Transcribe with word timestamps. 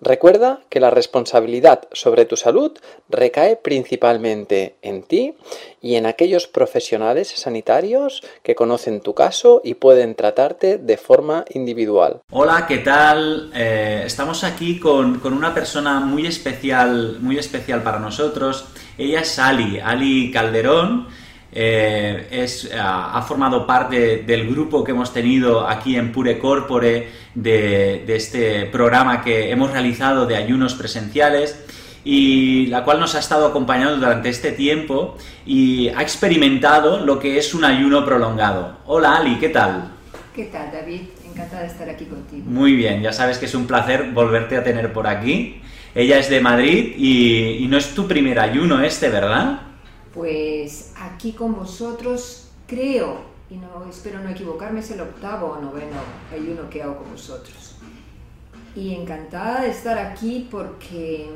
Recuerda 0.00 0.60
que 0.68 0.78
la 0.78 0.90
responsabilidad 0.90 1.88
sobre 1.92 2.24
tu 2.24 2.36
salud 2.36 2.72
recae 3.08 3.56
principalmente 3.56 4.76
en 4.80 5.02
ti 5.02 5.34
y 5.82 5.96
en 5.96 6.06
aquellos 6.06 6.46
profesionales 6.46 7.32
sanitarios 7.34 8.22
que 8.44 8.54
conocen 8.54 9.00
tu 9.00 9.14
caso 9.14 9.60
y 9.64 9.74
pueden 9.74 10.14
tratarte 10.14 10.78
de 10.78 10.96
forma 10.96 11.44
individual. 11.50 12.20
Hola, 12.30 12.66
¿qué 12.68 12.78
tal? 12.78 13.50
Eh, 13.54 14.04
estamos 14.06 14.44
aquí 14.44 14.78
con, 14.78 15.20
una 15.24 15.52
persona 15.52 15.98
muy 15.98 16.26
especial, 16.26 17.18
muy 17.20 17.36
especial 17.36 17.82
para 17.82 17.98
nosotros. 17.98 18.66
Ella 18.96 19.22
es 19.22 19.38
Ali, 19.40 19.80
Ali 19.80 20.30
Calderón. 20.30 21.08
Eh, 21.50 22.28
es, 22.30 22.70
ha 22.78 23.22
formado 23.22 23.66
parte 23.66 24.18
del 24.18 24.48
grupo 24.48 24.84
que 24.84 24.92
hemos 24.92 25.12
tenido 25.12 25.66
aquí 25.66 25.96
en 25.96 26.12
Pure 26.12 26.38
Corpore 26.38 27.08
de, 27.34 28.04
este 28.14 28.66
programa 28.66 29.22
que 29.22 29.50
hemos 29.50 29.70
realizado 29.70 30.26
de 30.26 30.36
ayunos 30.36 30.74
presenciales 30.74 31.64
y 32.04 32.66
la 32.66 32.84
cual 32.84 33.00
nos 33.00 33.14
ha 33.14 33.18
estado 33.18 33.46
acompañando 33.46 33.96
durante 33.96 34.28
este 34.28 34.52
tiempo 34.52 35.16
y 35.46 35.88
ha 35.88 36.02
experimentado 36.02 37.04
lo 37.04 37.18
que 37.18 37.38
es 37.38 37.54
un 37.54 37.64
ayuno 37.64 38.04
prolongado. 38.04 38.78
Hola 38.86 39.16
Ali, 39.16 39.36
¿qué 39.38 39.48
tal? 39.48 39.92
¿Qué 40.34 40.44
tal 40.44 40.70
David? 40.70 41.00
Encantada 41.28 41.62
de 41.62 41.68
estar 41.68 41.88
aquí 41.88 42.04
contigo. 42.04 42.44
Muy 42.46 42.74
bien, 42.74 43.02
ya 43.02 43.12
sabes 43.12 43.38
que 43.38 43.46
es 43.46 43.54
un 43.54 43.66
placer 43.66 44.10
volverte 44.12 44.56
a 44.56 44.64
tener 44.64 44.92
por 44.92 45.06
aquí. 45.06 45.60
Ella 45.94 46.18
es 46.18 46.28
de 46.28 46.40
Madrid 46.40 46.94
y, 46.96 47.64
y 47.64 47.66
no 47.68 47.78
es 47.78 47.94
tu 47.94 48.06
primer 48.06 48.38
ayuno 48.38 48.80
este, 48.82 49.08
¿verdad? 49.08 49.62
Pues 50.12 50.87
aquí 51.18 51.32
con 51.32 51.56
vosotros 51.56 52.48
creo, 52.68 53.16
y 53.50 53.56
no 53.56 53.84
espero 53.90 54.20
no 54.20 54.28
equivocarme, 54.28 54.78
es 54.78 54.90
el 54.92 55.00
octavo 55.00 55.48
o 55.48 55.60
noveno 55.60 55.96
ayuno 56.32 56.70
que 56.70 56.80
hago 56.80 56.98
con 56.98 57.10
vosotros. 57.10 57.74
Y 58.76 58.94
encantada 58.94 59.62
de 59.62 59.70
estar 59.70 59.98
aquí 59.98 60.46
porque 60.48 61.28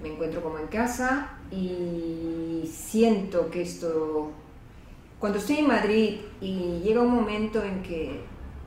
me 0.00 0.12
encuentro 0.12 0.40
como 0.42 0.60
en 0.60 0.68
casa 0.68 1.38
y 1.50 2.70
siento 2.72 3.50
que 3.50 3.62
esto, 3.62 4.30
cuando 5.18 5.38
estoy 5.38 5.56
en 5.56 5.66
Madrid 5.66 6.20
y 6.40 6.82
llega 6.84 7.00
un 7.00 7.12
momento 7.12 7.64
en 7.64 7.82
que 7.82 8.20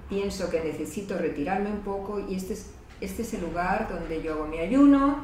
pienso 0.09 0.49
que 0.49 0.59
necesito 0.59 1.17
retirarme 1.17 1.71
un 1.71 1.79
poco 1.79 2.19
y 2.19 2.35
este 2.35 2.51
es, 2.51 2.69
este 2.99 3.21
es 3.21 3.33
el 3.33 3.43
lugar 3.43 3.87
donde 3.89 4.21
yo 4.21 4.33
hago 4.33 4.45
mi 4.45 4.59
ayuno, 4.59 5.23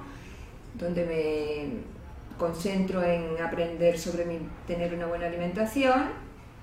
donde 0.75 1.05
me 1.05 2.00
concentro 2.41 3.03
en 3.03 3.39
aprender 3.39 3.99
sobre 3.99 4.25
mi, 4.25 4.39
tener 4.65 4.95
una 4.95 5.05
buena 5.05 5.27
alimentación 5.27 6.05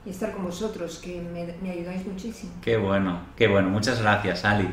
y 0.05 0.11
estar 0.11 0.33
con 0.33 0.45
vosotros, 0.45 0.99
que 0.99 1.21
me, 1.21 1.71
ayudáis 1.71 2.05
muchísimo. 2.05 2.51
Qué 2.61 2.77
bueno, 2.77 3.21
qué 3.37 3.47
bueno. 3.47 3.69
Muchas 3.69 4.03
gracias, 4.03 4.45
Ali. 4.45 4.69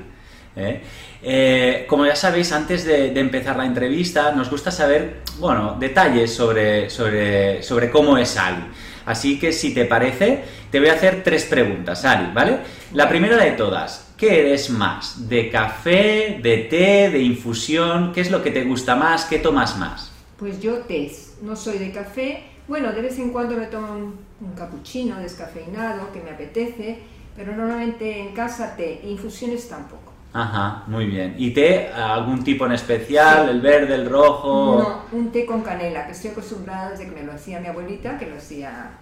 ¿eh? 0.55 0.81
Eh, 1.21 1.85
como 1.87 2.07
ya 2.07 2.15
sabéis, 2.15 2.51
antes 2.51 2.85
de, 2.85 3.19
empezar 3.19 3.55
la 3.55 3.67
entrevista, 3.67 4.31
nos 4.31 4.49
gusta 4.49 4.71
saber, 4.71 5.21
bueno, 5.37 5.77
detalles 5.79 6.33
sobre, 6.33 6.89
sobre, 6.89 7.61
sobre 7.61 7.91
cómo 7.91 8.17
es 8.17 8.35
Ali. 8.35 8.65
Así 9.05 9.37
que 9.37 9.53
si 9.53 9.75
te 9.75 9.85
parece, 9.85 10.43
te 10.71 10.79
voy 10.79 10.89
a 10.89 10.93
hacer 10.93 11.23
tres 11.23 11.45
preguntas, 11.45 12.03
Ali, 12.03 12.31
¿vale? 12.33 12.57
La 12.93 13.07
primera 13.07 13.37
de 13.37 13.51
todas, 13.51 14.11
¿qué 14.17 14.39
eres 14.39 14.71
más? 14.71 15.29
¿De 15.29 15.51
café, 15.51 16.39
de 16.41 16.57
té, 16.67 17.11
de 17.11 17.19
infusión? 17.19 18.11
¿Qué 18.11 18.21
es 18.21 18.31
lo 18.31 18.41
que 18.41 18.49
te 18.49 18.63
gusta 18.63 18.95
más? 18.95 19.25
¿Qué 19.25 19.37
tomas 19.37 19.77
más? 19.77 20.14
Pues 20.37 20.59
yo 20.61 20.79
té, 20.79 21.11
no 21.41 21.55
soy 21.55 21.77
de 21.77 21.91
café. 21.91 22.43
Bueno, 22.67 22.91
de 22.91 23.01
vez 23.01 23.17
en 23.19 23.31
cuando 23.31 23.55
me 23.55 23.67
tomo 23.67 23.93
un, 23.93 24.19
un 24.41 24.53
cappuccino 24.55 25.19
descafeinado 25.19 26.11
que 26.11 26.21
me 26.21 26.31
apetece, 26.31 26.99
pero 27.35 27.55
normalmente 27.55 28.19
en 28.19 28.33
casa 28.33 28.75
té, 28.75 29.01
infusiones 29.03 29.67
tampoco. 29.69 30.15
Ajá, 30.35 30.83
muy 30.87 31.05
bien. 31.05 31.35
¿Y 31.37 31.51
té 31.51 31.87
algún 31.87 32.43
tipo 32.43 32.65
en 32.65 32.73
especial? 32.73 33.47
¿El 33.47 33.61
verde, 33.61 33.95
el 33.95 34.09
rojo? 34.09 35.05
No, 35.11 35.17
un 35.17 35.31
té 35.31 35.45
con 35.45 35.61
canela, 35.61 36.05
que 36.05 36.11
estoy 36.11 36.31
acostumbrada 36.31 36.91
desde 36.91 37.05
que 37.05 37.11
me 37.11 37.23
lo 37.23 37.31
hacía 37.31 37.61
mi 37.61 37.67
abuelita, 37.67 38.17
que 38.17 38.25
lo 38.25 38.35
hacía 38.35 38.97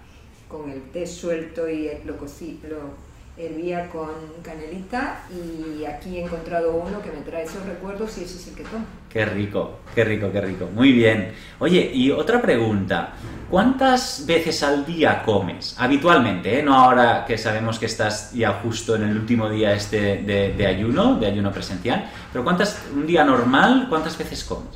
con 0.48 0.70
el 0.70 0.84
té 0.92 1.08
suelto 1.08 1.68
y 1.68 1.90
lo, 2.06 2.18
cocí, 2.18 2.60
lo 2.70 2.92
hervía 3.36 3.90
con 3.90 4.12
canelita 4.44 5.24
y 5.32 5.86
aquí 5.86 6.18
he 6.18 6.24
encontrado 6.24 6.76
uno 6.76 7.02
que 7.02 7.12
me 7.12 7.22
trae 7.22 7.44
esos 7.44 7.66
recuerdos 7.66 8.16
y 8.20 8.24
ese 8.24 8.38
es 8.38 8.48
el 8.48 8.54
que 8.56 8.64
tomo. 8.64 8.86
Qué 9.10 9.26
rico, 9.26 9.80
qué 9.96 10.04
rico, 10.04 10.32
qué 10.32 10.42
rico. 10.42 10.70
Muy 10.74 10.92
bien. 10.92 11.34
Oye, 11.60 11.90
y 11.94 12.12
otra 12.12 12.42
pregunta. 12.42 13.14
¿Cuántas 13.50 14.26
veces 14.26 14.62
al 14.62 14.86
día 14.86 15.24
comes? 15.24 15.76
Habitualmente, 15.80 16.60
¿eh? 16.60 16.64
no 16.64 16.76
ahora 16.76 17.26
que 17.26 17.38
sabemos 17.38 17.80
que 17.80 17.88
estás 17.88 18.34
ya 18.34 18.54
justo 18.64 18.96
en 18.96 19.04
el 19.04 19.18
último 19.18 19.50
día 19.50 19.74
este 19.74 20.18
de, 20.18 20.68
ayuno, 20.68 21.16
de 21.20 21.28
ayuno 21.28 21.52
presencial, 21.52 22.10
pero 22.32 22.44
¿cuántas, 22.44 22.84
un 22.94 23.06
día 23.06 23.24
normal, 23.24 23.88
cuántas 23.90 24.18
veces 24.18 24.44
comes? 24.44 24.70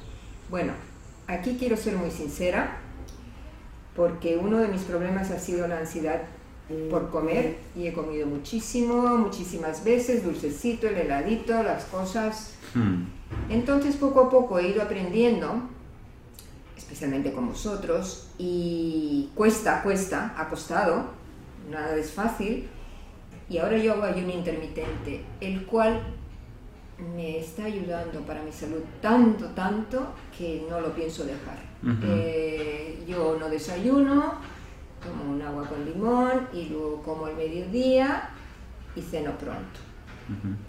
Bueno, 0.49 0.73
aquí 1.27 1.57
quiero 1.59 1.77
ser 1.77 1.95
muy 1.95 2.11
sincera, 2.11 2.77
porque 3.95 4.37
uno 4.37 4.57
de 4.57 4.67
mis 4.67 4.81
problemas 4.81 5.31
ha 5.31 5.39
sido 5.39 5.67
la 5.67 5.79
ansiedad 5.79 6.21
por 6.89 7.09
comer 7.09 7.57
y 7.75 7.87
he 7.87 7.93
comido 7.93 8.27
muchísimo, 8.27 9.17
muchísimas 9.17 9.83
veces, 9.83 10.23
dulcecito, 10.23 10.87
el 10.87 10.97
heladito, 10.97 11.63
las 11.63 11.85
cosas. 11.85 12.55
Hmm. 12.73 13.05
Entonces 13.49 13.95
poco 13.95 14.21
a 14.21 14.29
poco 14.29 14.59
he 14.59 14.69
ido 14.69 14.81
aprendiendo, 14.81 15.61
especialmente 16.75 17.31
con 17.31 17.47
vosotros, 17.47 18.27
y 18.37 19.29
cuesta, 19.35 19.81
cuesta, 19.83 20.33
ha 20.37 20.49
costado, 20.49 21.05
nada 21.69 21.95
es 21.95 22.11
fácil, 22.11 22.67
y 23.49 23.57
ahora 23.59 23.77
yo 23.77 23.93
hago 23.93 24.03
ayuno 24.03 24.33
intermitente, 24.33 25.23
el 25.39 25.65
cual 25.65 26.01
me 27.15 27.39
está 27.39 27.65
ayudando 27.65 28.21
para 28.21 28.41
mi 28.41 28.51
salud 28.51 28.81
tanto, 29.01 29.45
tanto, 29.49 30.07
que 30.37 30.65
no 30.69 30.81
lo 30.81 30.93
pienso 30.93 31.23
dejar. 31.23 31.59
Eh, 32.03 33.03
yo 33.07 33.37
no 33.39 33.49
desayuno, 33.49 34.35
tomo 35.03 35.31
un 35.31 35.41
agua 35.41 35.67
con 35.67 35.85
limón 35.85 36.47
y 36.53 36.69
luego 36.69 37.01
como 37.03 37.25
al 37.25 37.35
mediodía 37.35 38.29
y 38.95 39.01
ceno 39.01 39.31
pronto. 39.37 39.79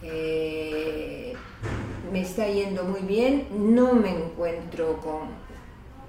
Eh, 0.02 1.34
me 2.12 2.20
está 2.20 2.46
yendo 2.46 2.84
muy 2.84 3.00
bien, 3.00 3.48
no 3.74 3.92
me 3.94 4.10
encuentro 4.10 4.98
con 5.00 5.28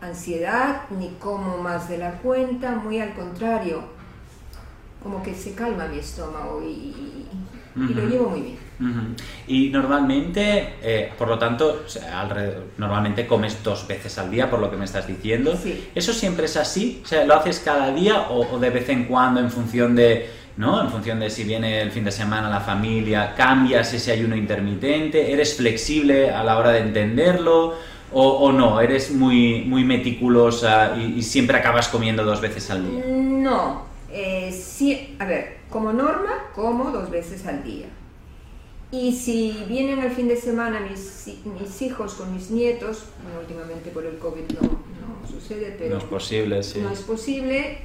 ansiedad 0.02 0.84
ni 0.92 1.10
como 1.20 1.58
más 1.58 1.90
de 1.90 1.98
la 1.98 2.12
cuenta, 2.20 2.76
muy 2.76 3.00
al 3.00 3.14
contrario, 3.14 3.82
como 5.02 5.24
que 5.24 5.34
se 5.34 5.54
calma 5.54 5.88
mi 5.88 6.00
estómago 6.00 6.62
y, 6.62 7.26
lo 7.76 8.08
llevo 8.08 8.30
muy 8.30 8.42
bien. 8.42 8.69
Y 9.48 9.70
normalmente, 9.70 10.76
eh, 10.82 11.12
por 11.18 11.28
lo 11.28 11.38
tanto, 11.38 11.84
normalmente 12.78 13.28
comes 13.28 13.62
dos 13.62 13.86
veces 13.88 14.18
al 14.18 14.32
día, 14.32 14.50
por 14.50 14.60
lo 14.60 14.72
que 14.72 14.78
me 14.78 14.86
estás 14.86 15.08
diciendo. 15.08 15.54
¿Eso 15.94 16.14
siempre 16.14 16.46
es 16.46 16.56
así? 16.56 17.02
O 17.04 17.08
sea, 17.08 17.26
¿lo 17.26 17.36
haces 17.36 17.60
cada 17.60 17.92
día 17.92 18.28
o, 18.30 18.58
de 18.58 18.70
vez 18.70 18.88
en 18.90 19.06
cuando 19.06 19.42
en 19.42 19.52
función 19.52 19.96
de, 19.96 20.30
¿no? 20.58 20.82
En 20.82 20.90
función 20.90 21.20
de 21.20 21.30
si 21.30 21.44
viene 21.44 21.82
el 21.82 21.92
fin 21.92 22.06
de 22.06 22.12
semana 22.12 22.50
la 22.50 22.62
familia, 22.62 23.34
cambias 23.36 23.94
ese 23.94 24.14
ayuno 24.14 24.36
intermitente, 24.36 25.34
eres 25.34 25.58
flexible 25.58 26.32
a 26.32 26.44
la 26.44 26.58
hora 26.58 26.72
de 26.72 26.80
entenderlo 26.80 27.76
o, 28.12 28.52
no, 28.52 28.82
eres 28.82 29.12
muy, 29.12 29.66
muy 29.66 29.84
meticulosa 29.84 30.98
y, 30.98 31.22
siempre 31.22 31.58
acabas 31.58 31.90
comiendo 31.90 32.24
dos 32.24 32.42
veces 32.42 32.72
al 32.72 32.90
día. 32.90 33.04
No, 33.06 33.84
eh, 34.12 34.52
sí, 34.52 35.16
a 35.20 35.26
ver, 35.26 35.58
como 35.70 35.94
norma 35.94 36.32
como 36.56 36.90
dos 36.92 37.12
veces 37.12 37.46
al 37.46 37.64
día 37.64 37.86
Y 38.92 39.12
si 39.12 39.66
vienen 39.68 40.00
al 40.00 40.12
fin 40.12 40.28
de 40.28 40.36
semana 40.36 40.80
mis, 40.80 41.28
mis 41.46 41.82
hijos 41.84 42.16
con 42.16 42.34
mis 42.34 42.50
nietos, 42.50 43.04
bueno, 43.24 43.40
últimamente 43.42 43.92
por 43.92 44.06
el 44.06 44.18
COVID 44.18 44.52
no, 44.60 44.62
no 44.62 45.28
sucede, 45.28 45.76
pero... 45.78 45.96
No 45.96 45.98
es 46.00 46.06
posible, 46.06 46.64
sí. 46.64 46.80
No 46.80 46.90
es 46.90 47.02
posible, 47.02 47.78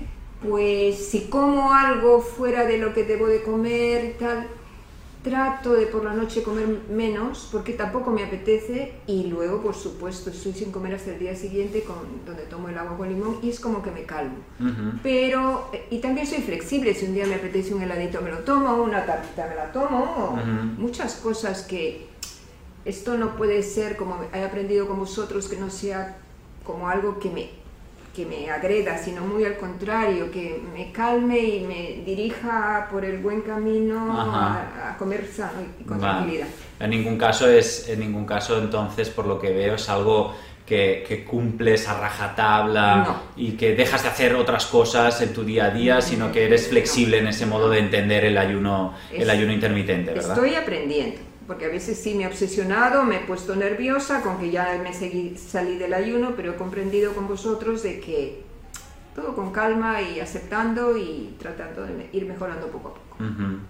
pues 0.42 1.08
si 1.08 1.26
como 1.26 1.74
algo 1.74 2.22
fuera 2.22 2.64
de 2.64 2.78
lo 2.78 2.94
que 2.94 3.04
debo 3.04 3.26
de 3.26 3.42
comer 3.42 4.04
y 4.04 4.18
tal, 4.18 4.48
trato 5.24 5.72
de 5.72 5.86
por 5.86 6.04
la 6.04 6.12
noche 6.12 6.42
comer 6.42 6.68
menos 6.90 7.48
porque 7.50 7.72
tampoco 7.72 8.10
me 8.10 8.22
apetece 8.22 8.92
y 9.06 9.24
luego 9.24 9.62
por 9.62 9.74
supuesto 9.74 10.28
estoy 10.28 10.52
sin 10.52 10.70
comer 10.70 10.94
hasta 10.94 11.12
el 11.12 11.18
día 11.18 11.34
siguiente 11.34 11.82
con, 11.82 11.96
donde 12.26 12.42
tomo 12.44 12.68
el 12.68 12.76
agua 12.76 12.98
con 12.98 13.08
limón 13.08 13.38
y 13.42 13.48
es 13.48 13.58
como 13.58 13.82
que 13.82 13.90
me 13.90 14.04
calmo. 14.04 14.36
Pero, 15.02 15.70
y 15.90 15.98
también 15.98 16.26
soy 16.26 16.42
flexible, 16.42 16.94
si 16.94 17.06
un 17.06 17.14
día 17.14 17.26
me 17.26 17.36
apetece 17.36 17.74
un 17.74 17.82
heladito 17.82 18.20
me 18.20 18.30
lo 18.30 18.40
tomo, 18.40 18.74
una 18.82 19.06
tartita 19.06 19.48
me 19.48 19.56
la 19.56 19.72
tomo, 19.72 20.38
muchas 20.76 21.14
cosas 21.16 21.62
que 21.62 22.06
esto 22.84 23.16
no 23.16 23.34
puede 23.36 23.62
ser 23.62 23.96
como 23.96 24.18
he 24.32 24.44
aprendido 24.44 24.86
con 24.86 24.98
vosotros, 24.98 25.48
que 25.48 25.56
no 25.56 25.70
sea 25.70 26.18
como 26.64 26.88
algo 26.88 27.18
que 27.18 27.30
me 27.30 27.63
que 28.14 28.24
me 28.24 28.48
agreda, 28.48 28.96
sino 28.96 29.22
muy 29.22 29.44
al 29.44 29.56
contrario, 29.56 30.30
que 30.30 30.60
me 30.72 30.92
calme 30.92 31.38
y 31.38 31.60
me 31.60 32.02
dirija 32.04 32.88
por 32.90 33.04
el 33.04 33.18
buen 33.18 33.40
camino 33.40 34.12
a, 34.16 34.94
comer 34.98 35.26
sano 35.26 35.60
y 35.80 35.84
con 35.84 35.98
tranquilidad. 35.98 36.46
En 36.78 36.90
ningún 36.90 37.18
caso 37.18 37.48
es, 37.48 37.88
en 37.88 38.00
ningún 38.00 38.24
caso 38.24 38.58
entonces, 38.58 39.10
por 39.10 39.26
lo 39.26 39.40
que 39.40 39.52
veo, 39.52 39.74
es 39.74 39.88
algo 39.88 40.32
que, 40.64 41.04
que, 41.06 41.24
cumples 41.24 41.88
a 41.88 41.98
rajatabla 41.98 43.22
y 43.36 43.52
que 43.52 43.74
dejas 43.74 44.04
de 44.04 44.08
hacer 44.08 44.34
otras 44.34 44.66
cosas 44.66 45.20
en 45.20 45.32
tu 45.32 45.44
día 45.44 45.66
a 45.66 45.70
día, 45.70 46.00
sino 46.00 46.30
que 46.30 46.44
eres 46.44 46.68
flexible 46.68 47.18
en 47.18 47.26
ese 47.26 47.46
modo 47.46 47.68
de 47.68 47.80
entender 47.80 48.24
el 48.24 48.38
ayuno, 48.38 48.94
el 49.12 49.28
ayuno 49.28 49.52
intermitente, 49.52 50.12
¿verdad? 50.12 50.36
Estoy 50.36 50.54
aprendiendo 50.54 51.33
porque 51.46 51.66
a 51.66 51.68
veces 51.68 51.98
sí 51.98 52.14
me 52.14 52.24
he 52.24 52.26
obsesionado, 52.26 53.04
me 53.04 53.16
he 53.16 53.20
puesto 53.20 53.54
nerviosa 53.56 54.22
con 54.22 54.38
que 54.38 54.50
ya 54.50 54.78
me 54.82 54.92
seguí, 54.92 55.36
salí 55.36 55.76
del 55.76 55.94
ayuno, 55.94 56.32
pero 56.36 56.52
he 56.52 56.56
comprendido 56.56 57.12
con 57.12 57.28
vosotros 57.28 57.82
de 57.82 58.00
que 58.00 58.42
todo 59.14 59.34
con 59.34 59.52
calma 59.52 60.02
y 60.02 60.20
aceptando 60.20 60.96
y 60.96 61.36
tratando 61.38 61.84
de 61.84 62.08
ir 62.12 62.26
mejorando 62.26 62.66
poco 62.68 62.88
a 62.88 62.94
poco. 62.94 63.16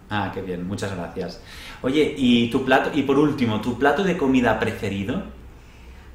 Ah, 0.08 0.30
qué 0.32 0.40
bien, 0.40 0.66
muchas 0.66 0.94
gracias. 0.96 1.40
Oye, 1.82 2.14
y 2.16 2.50
tu 2.50 2.64
plato, 2.64 2.90
y 2.94 3.02
por 3.02 3.18
último, 3.18 3.60
¿tu 3.60 3.78
plato 3.78 4.02
de 4.02 4.16
comida 4.16 4.58
preferido? 4.58 5.22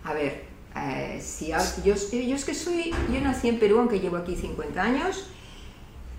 A 0.04 0.14
ver, 0.14 0.46
eh, 0.76 1.20
si, 1.22 1.50
yo, 1.50 1.58
yo 1.84 2.36
es 2.36 2.46
que 2.46 2.56
soy, 2.56 2.92
yo 3.14 3.22
nací 3.22 3.50
en 3.50 3.60
Perú, 3.60 3.80
aunque 3.80 4.00
llevo 4.00 4.18
aquí 4.18 4.36
50 4.36 4.82
años, 4.82 5.30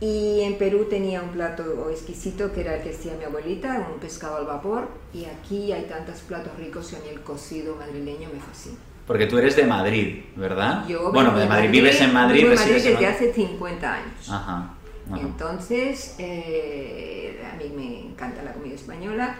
y 0.01 0.41
en 0.41 0.57
Perú 0.57 0.87
tenía 0.89 1.21
un 1.21 1.29
plato 1.29 1.91
exquisito 1.91 2.53
que 2.53 2.63
era 2.63 2.77
el 2.77 2.83
que 2.83 2.91
hacía 2.91 3.13
mi 3.17 3.25
abuelita, 3.25 3.87
un 3.93 4.01
pescado 4.01 4.37
al 4.37 4.47
vapor. 4.47 4.89
Y 5.13 5.27
aquí 5.27 5.73
hay 5.73 5.85
tantos 5.85 6.21
platos 6.21 6.57
ricos 6.57 6.93
y 6.93 6.97
a 6.97 6.99
mí 7.01 7.09
el 7.11 7.21
cocido 7.21 7.77
madrileño 7.77 8.31
me 8.33 8.41
fascina. 8.41 8.79
Porque 9.07 9.27
tú 9.27 9.37
eres 9.39 9.57
de 9.57 9.65
Madrid, 9.65 10.25
¿verdad? 10.37 10.87
Yo 10.87 11.13
bueno, 11.13 11.37
de 11.39 11.47
Madrid, 11.47 11.71
vives 11.71 12.01
en 12.01 12.15
Madrid. 12.15 12.43
Vivo 12.43 12.53
en 12.53 12.59
Madrid 12.59 12.83
desde 12.83 13.07
hace 13.07 13.33
50 13.33 13.93
años. 13.93 14.31
Ajá, 14.31 14.75
Entonces, 15.15 16.15
eh, 16.19 17.45
a 17.53 17.57
mí 17.57 17.71
me 17.77 18.01
encanta 18.13 18.43
la 18.43 18.53
comida 18.53 18.77
española 18.77 19.37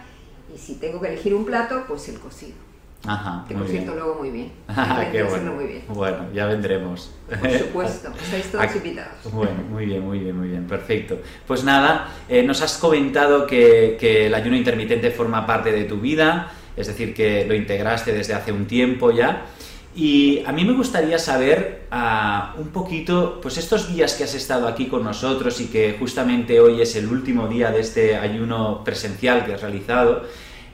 y 0.53 0.59
si 0.59 0.75
tengo 0.75 1.01
que 1.01 1.09
elegir 1.09 1.35
un 1.35 1.47
plato, 1.47 1.85
pues 1.87 2.09
el 2.09 2.19
cocido. 2.19 2.70
Ajá, 3.07 3.47
que 3.49 3.55
por 3.55 3.67
cierto 3.67 3.95
luego 3.95 4.17
muy 4.17 4.31
bien. 4.31 4.53
Qué 5.13 5.23
bueno. 5.23 5.53
Muy 5.55 5.67
bien. 5.67 5.85
Bueno, 5.89 6.27
ya 6.35 6.47
vendremos. 6.47 7.11
Por 7.29 7.51
supuesto, 7.51 8.13
estáis 8.23 8.53
todos 8.53 8.77
invitados. 8.77 9.33
Bueno, 9.33 9.63
muy 9.71 9.87
bien, 9.87 10.05
muy 10.05 10.19
bien, 10.19 10.37
muy 10.37 10.49
bien, 10.49 10.67
perfecto. 10.67 11.19
Pues 11.47 11.65
nada, 11.65 12.09
eh, 12.29 12.43
nos 12.43 12.61
has 12.61 12.77
comentado 12.77 13.47
que, 13.47 13.97
que, 13.99 14.27
el 14.27 14.35
ayuno 14.35 14.57
intermitente 14.57 15.11
forma 15.11 15.47
parte 15.47 15.73
de 15.73 15.85
tu 15.85 15.97
vida, 15.99 16.53
es 16.77 16.89
decir, 16.89 17.15
que 17.15 17.47
lo 17.47 17.55
integraste 17.55 18.13
desde 18.13 18.35
hace 18.35 18.53
un 18.53 18.67
tiempo 18.67 19.11
ya. 19.11 19.47
Y 19.95 20.45
a 20.47 20.53
mí 20.53 20.65
me 20.65 20.73
gustaría 20.73 21.19
saber 21.19 21.89
uh, 21.91 22.61
un 22.61 22.69
poquito, 22.69 23.41
pues 23.43 23.59
estos 23.59 23.93
días 23.93 24.15
que 24.15 24.23
has 24.23 24.35
estado 24.35 24.69
aquí 24.69 24.87
con 24.87 25.03
nosotros 25.03 25.61
y 25.61 25.67
que 25.67 25.97
justamente 25.99 26.61
hoy 26.61 26.81
es 26.81 26.95
el 26.95 27.09
último 27.09 27.49
día 27.49 27.73
de 27.73 27.81
este 27.81 28.17
ayuno 28.17 28.85
presencial 28.85 29.45
que 29.45 29.55
has 29.55 29.63
realizado, 29.63 30.23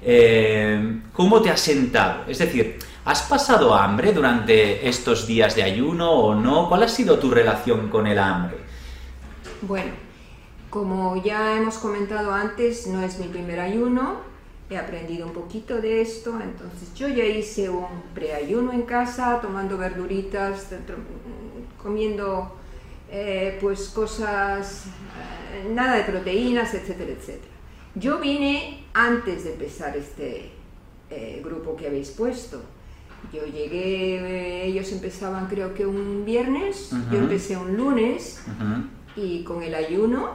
eh, 0.09 1.01
¿cómo 1.13 1.43
te 1.43 1.51
has 1.51 1.61
sentado? 1.61 2.23
Es 2.29 2.39
decir, 2.39 2.79
¿has 3.05 3.23
pasado 3.23 3.75
hambre 3.75 4.13
durante 4.13 4.89
estos 4.89 5.27
días 5.27 5.57
de 5.57 5.65
ayuno 5.65 6.13
o 6.13 6.35
no? 6.37 6.69
¿Cuál 6.69 6.85
ha 6.85 6.89
sido 6.89 7.19
tu 7.19 7.29
relación 7.29 7.89
con 7.89 8.07
el 8.07 8.21
hambre? 8.21 8.57
Bueno, 9.63 9.91
como 10.71 11.21
ya 11.25 11.57
hemos 11.57 11.79
comentado 11.79 12.33
antes, 12.33 12.87
no 12.87 13.03
es 13.03 13.19
mi 13.19 13.27
primer 13.27 13.59
ayuno, 13.59 14.21
he 14.71 14.79
aprendido 14.79 15.27
un 15.27 15.33
poquito 15.33 15.81
de 15.81 16.03
esto, 16.03 16.39
entonces 16.41 16.95
yo 16.95 17.09
ya 17.09 17.25
hice 17.25 17.69
un 17.69 18.03
preayuno 18.15 18.73
en 18.73 18.83
casa, 18.83 19.41
tomando 19.43 19.77
verduritas, 19.77 20.69
comiendo 21.83 22.55
eh, 23.11 23.59
pues 23.61 23.89
cosas, 23.89 24.85
eh, 25.53 25.69
nada 25.75 25.97
de 25.97 26.05
proteínas, 26.05 26.75
etcétera, 26.75 27.11
etcétera. 27.11 27.56
Yo 27.99 28.19
vine 28.19 28.85
antes 28.93 29.45
de 29.45 29.53
empezar 29.53 29.97
este 29.97 30.51
eh, 31.09 31.41
grupo 31.43 31.75
que 31.77 31.87
habéis 31.87 32.11
puesto. 32.11 32.61
Yo 33.33 33.47
llegué, 33.47 34.17
eh, 34.17 34.67
ellos 34.67 34.93
empezaban 34.93 35.47
creo 35.49 35.73
que 35.73 35.87
un 35.87 36.27
viernes, 36.27 36.91
yo 37.11 37.19
empecé 37.19 37.57
un 37.57 37.75
lunes 37.75 38.43
y 39.17 39.43
con 39.45 39.63
el 39.63 39.75
ayuno 39.75 40.35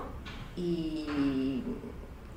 y, 0.57 1.61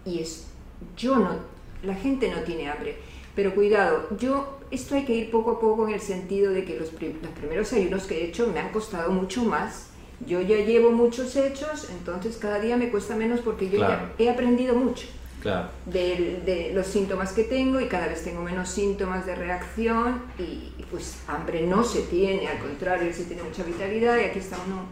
y 0.05 0.19
es, 0.19 0.49
yo 0.95 1.17
no, 1.17 1.37
la 1.83 1.95
gente 1.95 2.31
no 2.31 2.43
tiene 2.43 2.69
hambre. 2.69 2.99
Pero 3.35 3.55
cuidado, 3.55 4.07
yo, 4.19 4.59
esto 4.71 4.95
hay 4.95 5.07
que 5.07 5.15
ir 5.15 5.31
poco 5.31 5.53
a 5.53 5.61
poco 5.61 5.89
en 5.89 5.95
el 5.95 6.01
sentido 6.01 6.53
de 6.53 6.67
que 6.67 6.79
los, 6.79 6.93
los 6.93 7.33
primeros 7.33 7.73
ayunos 7.73 8.05
que 8.05 8.21
he 8.21 8.29
hecho 8.29 8.47
me 8.53 8.61
han 8.61 8.71
costado 8.73 9.11
mucho 9.11 9.43
más 9.43 9.94
yo 10.27 10.41
ya 10.41 10.59
llevo 10.59 10.91
muchos 10.91 11.37
hechos, 11.37 11.89
entonces 11.91 12.37
cada 12.37 12.59
día 12.59 12.77
me 12.77 12.91
cuesta 12.91 13.17
menos 13.17 13.41
porque 13.41 13.69
yo 13.69 13.79
ya 13.79 14.13
he 14.19 14.31
aprendido 14.31 14.75
mucho 14.75 15.07
de, 15.87 16.73
los 16.75 16.87
síntomas 16.87 17.33
que 17.33 17.45
tengo 17.45 17.81
y 17.81 17.87
cada 17.87 18.09
vez 18.09 18.25
tengo 18.25 18.43
menos 18.43 18.69
síntomas 18.69 19.27
de 19.27 19.35
reacción 19.35 20.23
y, 20.39 20.73
pues 20.91 21.19
hambre 21.27 21.67
no 21.67 21.83
se 21.83 22.03
tiene, 22.03 22.47
al 22.47 22.59
contrario, 22.59 23.13
se 23.13 23.25
tiene 23.25 23.43
mucha 23.43 23.65
vitalidad 23.65 24.17
y 24.19 24.25
aquí 24.25 24.39
está 24.39 24.57
uno 24.65 24.85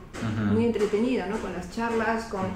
muy 0.52 0.64
entretenido, 0.64 1.26
¿no? 1.26 1.38
Con 1.38 1.52
las 1.52 1.70
charlas, 1.70 2.24
con... 2.24 2.46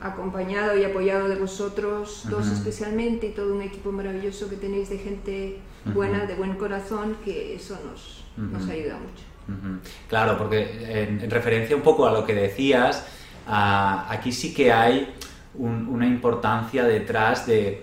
acompañado 0.00 0.76
y 0.78 0.84
apoyado 0.84 1.28
de 1.28 1.36
vosotros 1.36 2.24
dos 2.30 2.46
especialmente 2.48 3.28
y 3.28 3.30
todo 3.30 3.54
un 3.54 3.62
equipo 3.62 3.92
maravilloso 3.92 4.48
que 4.48 4.56
tenéis 4.56 4.88
de 4.88 4.98
gente 4.98 5.58
buena, 5.84 6.26
de 6.26 6.34
buen 6.34 6.54
corazón, 6.54 7.16
que 7.24 7.54
eso 7.54 7.78
nos, 7.84 8.24
nos 8.36 8.68
ayuda 8.68 8.96
mucho. 8.96 9.29
Claro, 10.08 10.36
porque 10.38 11.02
en, 11.02 11.30
referencia 11.30 11.76
un 11.76 11.82
poco 11.82 12.06
a 12.06 12.12
lo 12.12 12.24
que 12.24 12.34
decías, 12.34 13.06
aquí 13.46 14.32
sí 14.32 14.54
que 14.54 14.72
hay 14.72 15.14
una 15.54 16.06
importancia 16.06 16.84
detrás 16.84 17.46
de, 17.46 17.82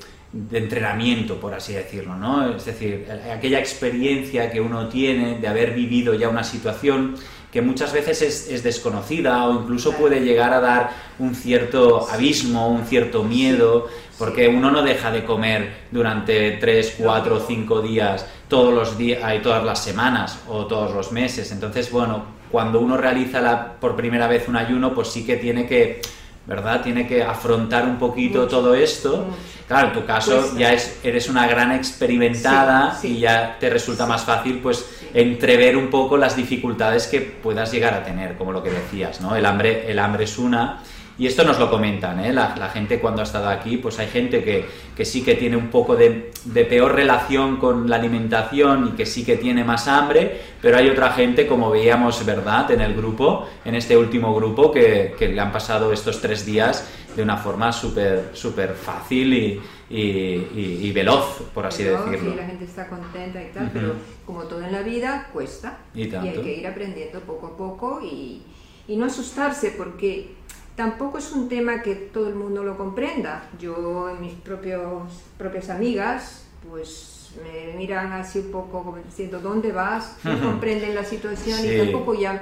entrenamiento, 0.52 1.40
por 1.40 1.54
así 1.54 1.74
decirlo, 1.74 2.16
¿no? 2.16 2.56
Es 2.56 2.66
decir, 2.66 3.08
aquella 3.34 3.60
experiencia 3.60 4.52
que 4.52 4.60
uno 4.60 4.88
tiene 4.90 5.40
de 5.40 5.48
haber 5.48 5.74
vivido 5.74 6.14
ya 6.14 6.30
una 6.30 6.44
situación 6.44 7.16
que 7.58 7.64
muchas 7.64 7.92
veces 7.92 8.22
es, 8.22 8.62
desconocida 8.62 9.48
o 9.48 9.62
incluso 9.62 9.94
puede 9.94 10.20
llegar 10.20 10.54
a 10.54 10.60
dar 10.60 10.92
un 11.18 11.34
cierto 11.34 12.08
abismo, 12.08 12.70
un 12.70 12.86
cierto 12.86 13.24
miedo, 13.24 13.88
porque 14.20 14.48
uno 14.48 14.70
no 14.70 14.84
deja 14.84 15.10
de 15.10 15.26
comer 15.26 15.88
durante 15.90 16.52
3, 16.52 16.98
4, 17.00 17.44
5 17.48 17.82
días 17.82 18.28
todos 18.48 18.72
los 18.72 18.96
días, 18.96 19.42
todas 19.42 19.64
las 19.64 19.84
semanas 19.84 20.38
o 20.48 20.68
todos 20.68 20.94
los 20.94 21.12
meses. 21.12 21.52
Entonces, 21.52 21.92
bueno, 21.92 22.26
cuando 22.52 22.80
uno 22.80 22.96
realiza 22.96 23.42
la, 23.42 23.74
por 23.80 23.96
primera 23.96 24.28
vez 24.28 24.48
un 24.48 24.56
ayuno, 24.56 24.94
pues 24.94 25.08
sí 25.08 25.26
que 25.26 25.38
tiene 25.38 25.66
que, 25.66 26.02
¿verdad? 26.48 26.82
Tiene 26.82 27.06
que 27.06 27.22
afrontar 27.22 27.86
un 27.86 27.98
poquito 27.98 28.48
todo 28.48 28.74
esto. 28.74 29.28
Claro, 29.68 29.90
en 29.90 29.94
tu 29.94 30.06
caso 30.06 30.40
pues, 30.40 30.56
ya 30.56 30.72
es, 30.72 31.00
eres 31.04 31.30
una 31.30 31.46
gran 31.46 31.74
experimentada 31.74 32.98
y 33.04 33.20
ya 33.20 33.58
te 33.60 33.70
resulta 33.70 34.06
más 34.06 34.24
fácil, 34.24 34.60
pues, 34.60 34.86
entrever 35.14 35.76
un 35.76 35.90
poco 35.90 36.16
las 36.16 36.38
dificultades 36.38 37.08
que 37.08 37.20
puedas 37.20 37.72
llegar 37.72 37.94
a 37.94 38.04
tener, 38.04 38.38
como 38.38 38.54
lo 38.54 38.64
que 38.64 38.72
decías, 38.72 39.20
¿no? 39.20 39.36
El 39.36 39.46
hambre, 39.46 39.92
el 39.92 40.00
hambre 40.00 40.24
es 40.24 40.38
una 40.38 40.82
y 41.20 41.26
esto 41.26 41.44
nos 41.44 41.58
lo 41.58 41.70
comentan, 41.72 42.24
¿eh? 42.24 42.32
la, 42.32 42.70
gente 42.70 43.00
cuando 43.00 43.22
ha 43.22 43.24
estado 43.24 43.50
aquí, 43.50 43.78
pues 43.78 43.98
hay 43.98 44.08
gente 44.08 44.44
que, 44.44 45.06
sí 45.06 45.24
que 45.24 45.34
tiene 45.34 45.58
un 45.58 45.70
poco 45.70 45.96
de, 45.96 46.32
peor 46.70 46.94
relación 46.94 47.58
con 47.58 47.90
la 47.90 47.96
alimentación 47.96 48.90
y 48.90 48.92
que 48.92 49.08
sí 49.08 49.26
que 49.26 49.36
tiene 49.36 49.64
más 49.64 49.88
hambre, 49.88 50.40
pero 50.62 50.78
hay 50.78 50.90
otra 50.90 51.12
gente, 51.14 51.48
como 51.48 51.72
veíamos, 51.72 52.24
¿verdad?, 52.24 52.70
en 52.70 52.82
el 52.82 52.96
grupo, 52.96 53.48
en 53.66 53.74
este 53.74 53.98
último 53.98 54.36
grupo, 54.36 54.72
que, 54.72 55.16
le 55.20 55.42
han 55.42 55.52
pasado 55.52 55.92
estos 55.92 56.22
tres 56.22 56.46
días 56.46 56.88
de 57.16 57.24
una 57.24 57.38
forma 57.38 57.72
súper 57.72 58.30
súper 58.34 58.74
fácil 58.74 59.34
y, 59.34 59.62
y, 59.90 60.92
veloz, 60.92 61.42
por 61.52 61.66
así 61.66 61.84
decirlo. 61.84 62.32
Sí, 62.32 62.38
la 62.38 62.46
gente 62.46 62.66
está 62.66 62.88
contenta 62.88 63.42
y 63.42 63.48
tal, 63.52 63.72
pero 63.74 63.94
como 64.24 64.44
todo 64.44 64.62
en 64.62 64.72
la 64.72 64.84
vida, 64.84 65.30
cuesta. 65.34 65.80
Y, 65.96 66.14
hay 66.14 66.42
que 66.44 66.60
ir 66.60 66.68
aprendiendo 66.68 67.22
poco 67.22 67.48
a 67.48 67.58
poco 67.58 68.02
y, 68.04 68.44
y 68.88 68.96
no 68.98 69.08
asustarse 69.08 69.72
porque 69.72 70.37
tampoco 70.78 71.18
es 71.18 71.34
un 71.34 71.50
tema 71.50 71.82
que 71.82 71.96
todo 71.96 72.30
el 72.30 72.36
mundo 72.36 72.64
lo 72.64 72.78
comprenda. 72.78 73.50
Yo, 73.60 74.16
mis 74.22 74.34
propios, 74.34 75.12
propias 75.38 75.70
amigas, 75.70 76.46
pues 76.70 77.32
me 77.44 77.76
miran 77.76 78.14
así 78.14 78.40
un 78.40 78.52
poco 78.52 78.84
como 78.84 78.98
diciendo, 78.98 79.40
¿dónde 79.40 79.74
vas? 79.74 80.18
No 80.24 80.40
comprenden 80.40 80.96
la 80.96 81.04
situación 81.04 81.60
y 81.66 81.78
tampoco 81.78 82.14
ya 82.14 82.42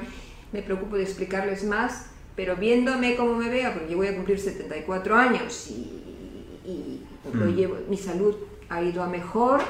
me 0.52 0.62
preocupo 0.62 0.98
de 0.98 1.04
explicarles 1.04 1.64
más, 1.64 2.08
pero 2.36 2.58
viéndome 2.58 3.16
como 3.16 3.36
me 3.36 3.50
veo, 3.50 3.74
porque 3.74 3.92
yo 3.92 3.98
voy 3.98 4.08
a 4.08 4.16
cumplir 4.16 4.38
74 4.38 5.16
años 5.16 5.72
y, 5.72 7.02
lo 7.34 7.46
mm. 7.46 7.56
llevo, 7.56 7.78
mi 7.90 7.98
salud 7.98 8.36
ha 8.70 8.84
ido 8.84 9.02
a 9.02 9.08
mejor. 9.08 9.62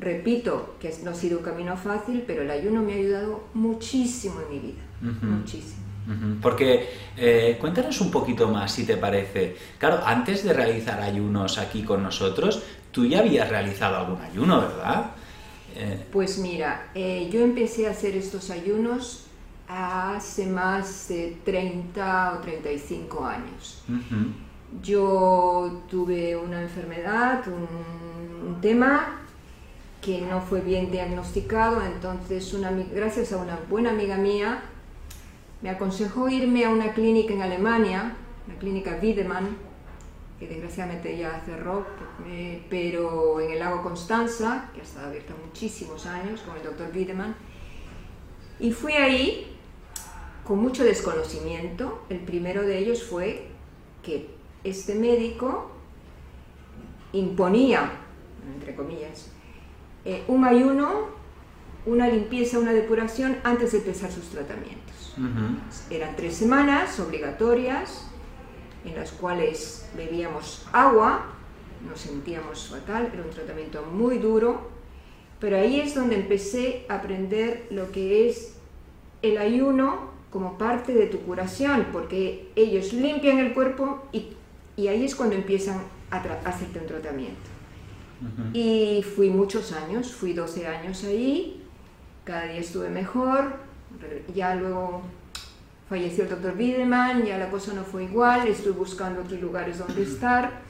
Repito 0.00 0.74
que 0.80 0.92
no 1.04 1.10
ha 1.10 1.14
sido 1.14 1.38
un 1.38 1.44
camino 1.44 1.76
fácil, 1.76 2.24
pero 2.26 2.42
el 2.42 2.50
ayuno 2.50 2.82
me 2.82 2.94
ha 2.94 2.96
ayudado 2.96 3.44
muchísimo 3.54 4.40
en 4.40 4.50
mi 4.50 4.58
vida, 4.58 4.82
muchísimo. 5.22 5.81
Porque 6.40 6.88
eh, 7.16 7.56
cuéntanos 7.60 8.00
un 8.00 8.10
poquito 8.10 8.48
más, 8.48 8.72
si 8.72 8.84
te 8.84 8.96
parece. 8.96 9.56
Claro, 9.78 10.00
antes 10.04 10.44
de 10.44 10.52
realizar 10.52 11.00
ayunos 11.00 11.58
aquí 11.58 11.82
con 11.82 12.02
nosotros, 12.02 12.62
tú 12.90 13.06
ya 13.06 13.20
habías 13.20 13.48
realizado 13.48 13.96
algún 13.96 14.20
ayuno, 14.20 14.60
¿verdad? 14.60 15.12
Eh, 15.74 16.06
pues 16.12 16.38
mira, 16.38 16.90
eh, 16.94 17.28
yo 17.32 17.40
empecé 17.40 17.86
a 17.86 17.90
hacer 17.92 18.16
estos 18.16 18.50
ayunos 18.50 19.26
hace 19.68 20.46
más 20.46 21.08
de 21.08 21.38
30 21.44 22.34
o 22.34 22.42
35 22.42 23.24
años. 23.24 23.82
Yo 24.82 25.82
tuve 25.88 26.36
una 26.36 26.62
enfermedad, 26.62 27.44
un, 27.46 28.60
tema 28.60 29.20
que 30.00 30.20
no 30.20 30.40
fue 30.40 30.60
bien 30.60 30.92
diagnosticado, 30.92 31.82
entonces 31.84 32.54
una, 32.54 32.70
gracias 32.70 33.32
a 33.32 33.38
una 33.38 33.58
buena 33.68 33.90
amiga 33.90 34.16
mía 34.16 34.62
me 35.62 35.70
aconsejó 35.70 36.28
irme 36.28 36.64
a 36.64 36.70
una 36.70 36.92
clínica 36.92 37.32
en 37.32 37.42
Alemania, 37.42 38.16
la 38.48 38.54
clínica 38.56 38.98
Wiedemann, 39.00 39.56
que 40.38 40.48
desgraciadamente 40.48 41.16
ya 41.16 41.40
cerró, 41.46 41.86
pero 42.68 43.40
en 43.40 43.52
el 43.52 43.60
lago 43.60 43.82
Constanza, 43.82 44.70
que 44.74 44.80
ha 44.80 44.82
estado 44.82 45.06
abierta 45.06 45.34
muchísimos 45.46 46.04
años 46.06 46.40
con 46.40 46.56
el 46.56 46.64
doctor 46.64 46.90
Wiedemann, 46.92 47.36
y 48.58 48.72
fui 48.72 48.94
ahí 48.94 49.56
con 50.44 50.58
mucho 50.58 50.82
desconocimiento. 50.82 52.02
El 52.08 52.18
primero 52.18 52.62
de 52.62 52.78
ellos 52.78 53.04
fue 53.04 53.46
que 54.02 54.30
este 54.64 54.96
médico 54.96 55.70
imponía, 57.12 57.92
entre 58.52 58.74
comillas, 58.74 59.30
eh, 60.04 60.24
un 60.26 60.44
ayuno, 60.44 61.06
una 61.86 62.08
limpieza, 62.08 62.58
una 62.58 62.72
depuración 62.72 63.38
antes 63.44 63.72
de 63.72 63.78
empezar 63.78 64.10
sus 64.10 64.28
tratamientos. 64.30 64.81
Eran 65.90 66.16
tres 66.16 66.36
semanas 66.36 66.98
obligatorias 67.00 68.06
en 68.84 68.96
las 68.96 69.12
cuales 69.12 69.88
bebíamos 69.96 70.66
agua, 70.72 71.26
nos 71.88 72.00
sentíamos 72.00 72.68
fatal, 72.68 73.10
era 73.12 73.22
un 73.22 73.30
tratamiento 73.30 73.82
muy 73.84 74.18
duro, 74.18 74.70
pero 75.40 75.56
ahí 75.56 75.80
es 75.80 75.94
donde 75.94 76.16
empecé 76.16 76.86
a 76.88 76.96
aprender 76.96 77.66
lo 77.70 77.90
que 77.90 78.28
es 78.28 78.56
el 79.22 79.38
ayuno 79.38 80.12
como 80.30 80.56
parte 80.56 80.94
de 80.94 81.06
tu 81.06 81.18
curación, 81.20 81.88
porque 81.92 82.50
ellos 82.56 82.92
limpian 82.92 83.38
el 83.38 83.52
cuerpo 83.52 84.04
y, 84.12 84.36
ahí 84.88 85.04
es 85.04 85.14
cuando 85.14 85.34
empiezan 85.34 85.82
a, 86.10 86.16
hacerte 86.44 86.78
un 86.78 86.86
tratamiento. 86.86 87.50
Y 88.52 89.02
fui 89.16 89.30
muchos 89.30 89.72
años, 89.72 90.12
fui 90.12 90.32
12 90.32 90.68
años 90.68 91.02
ahí, 91.02 91.60
cada 92.24 92.44
día 92.44 92.60
estuve 92.60 92.88
mejor, 92.88 93.56
ya 94.34 94.54
luego 94.54 95.02
falleció 95.88 96.24
el 96.24 96.30
doctor 96.30 96.54
Wiedemann, 96.56 97.24
ya 97.24 97.38
la 97.38 97.50
cosa 97.50 97.72
no 97.74 97.84
fue 97.84 98.04
igual, 98.04 98.48
estoy 98.48 98.72
buscando 98.72 99.22
otros 99.22 99.40
lugares 99.40 99.78
donde 99.78 100.02
estar 100.02 100.62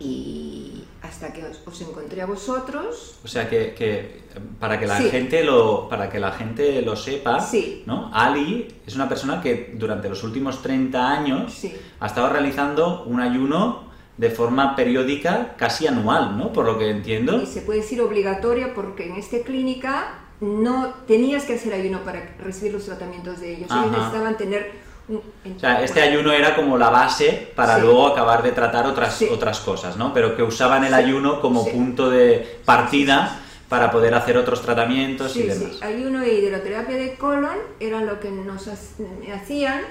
y 0.00 0.84
hasta 1.02 1.32
que 1.32 1.44
os, 1.44 1.80
encontré 1.80 2.22
a 2.22 2.26
vosotros. 2.26 3.18
O 3.24 3.28
sea 3.28 3.48
que, 3.48 4.22
para 4.60 4.78
que 4.78 4.86
la 4.86 4.96
gente 4.96 5.44
lo 5.44 5.88
para 5.88 6.08
que 6.08 6.20
la 6.20 6.32
gente 6.32 6.82
lo 6.82 6.96
sepa, 6.96 7.44
¿no? 7.86 8.10
Ali 8.12 8.68
es 8.86 8.94
una 8.94 9.08
persona 9.08 9.40
que 9.40 9.74
durante 9.76 10.08
los 10.08 10.22
últimos 10.22 10.62
30 10.62 11.10
años 11.10 11.64
ha 12.00 12.06
estado 12.06 12.30
realizando 12.30 13.04
un 13.04 13.20
ayuno 13.20 13.88
de 14.16 14.30
forma 14.30 14.74
periódica, 14.74 15.54
casi 15.56 15.86
anual, 15.86 16.36
¿no? 16.36 16.52
Por 16.52 16.66
lo 16.66 16.76
que 16.76 16.90
entiendo. 16.90 17.40
Y 17.40 17.46
se 17.46 17.62
puede 17.62 17.80
decir 17.80 18.00
obligatoria 18.00 18.74
porque 18.74 19.06
en 19.06 19.16
esta 19.16 19.38
clínica 19.44 20.18
no 20.40 20.94
tenías 21.06 21.44
que 21.44 21.54
hacer 21.54 21.72
ayuno 21.72 22.00
para 22.04 22.22
recibir 22.38 22.72
los 22.72 22.84
tratamientos 22.84 23.40
de 23.40 23.56
ellos. 23.56 23.70
Ellos 23.70 23.90
necesitaban 23.90 24.36
tener 24.36 24.70
un, 25.08 25.16
o 25.56 25.58
sea, 25.58 25.82
este 25.82 26.02
ayuno 26.02 26.32
era 26.32 26.54
como 26.54 26.76
la 26.76 26.90
base 26.90 27.50
para 27.56 27.78
luego 27.78 28.06
acabar 28.08 28.42
de 28.42 28.52
tratar 28.52 28.86
otras, 28.86 29.22
otras 29.22 29.60
cosas, 29.60 29.96
¿no? 29.96 30.12
Pero 30.12 30.36
que 30.36 30.42
usaban 30.42 30.84
el 30.84 30.92
ayuno 30.92 31.40
como 31.40 31.66
punto 31.66 32.10
de 32.10 32.60
partida 32.64 33.40
para 33.68 33.90
poder 33.90 34.14
hacer 34.14 34.36
otros 34.36 34.62
tratamientos 34.62 35.34
y 35.36 35.44
demás. 35.44 35.76
Sí, 35.78 35.84
ayuno 35.84 36.22
e 36.22 36.34
hidroterapia 36.34 36.96
de 36.96 37.14
colon 37.14 37.56
eran 37.80 38.06
lo 38.06 38.20
que 38.20 38.30
nos 38.30 38.68
hacían. 38.68 39.82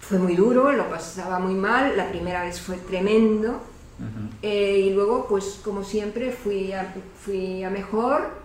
Fue 0.00 0.18
muy 0.18 0.34
duro, 0.34 0.72
lo 0.72 0.88
pasaba 0.90 1.38
muy 1.38 1.54
mal, 1.54 1.96
la 1.96 2.08
primera 2.08 2.42
vez 2.42 2.60
fue 2.60 2.76
tremendo. 2.76 3.62
Eh, 4.42 4.86
y 4.86 4.90
luego, 4.90 5.26
pues 5.28 5.60
como 5.62 5.84
siempre, 5.84 6.32
fui 6.32 6.72
a, 6.72 6.92
fui 7.24 7.62
a 7.62 7.70
mejor 7.70 8.41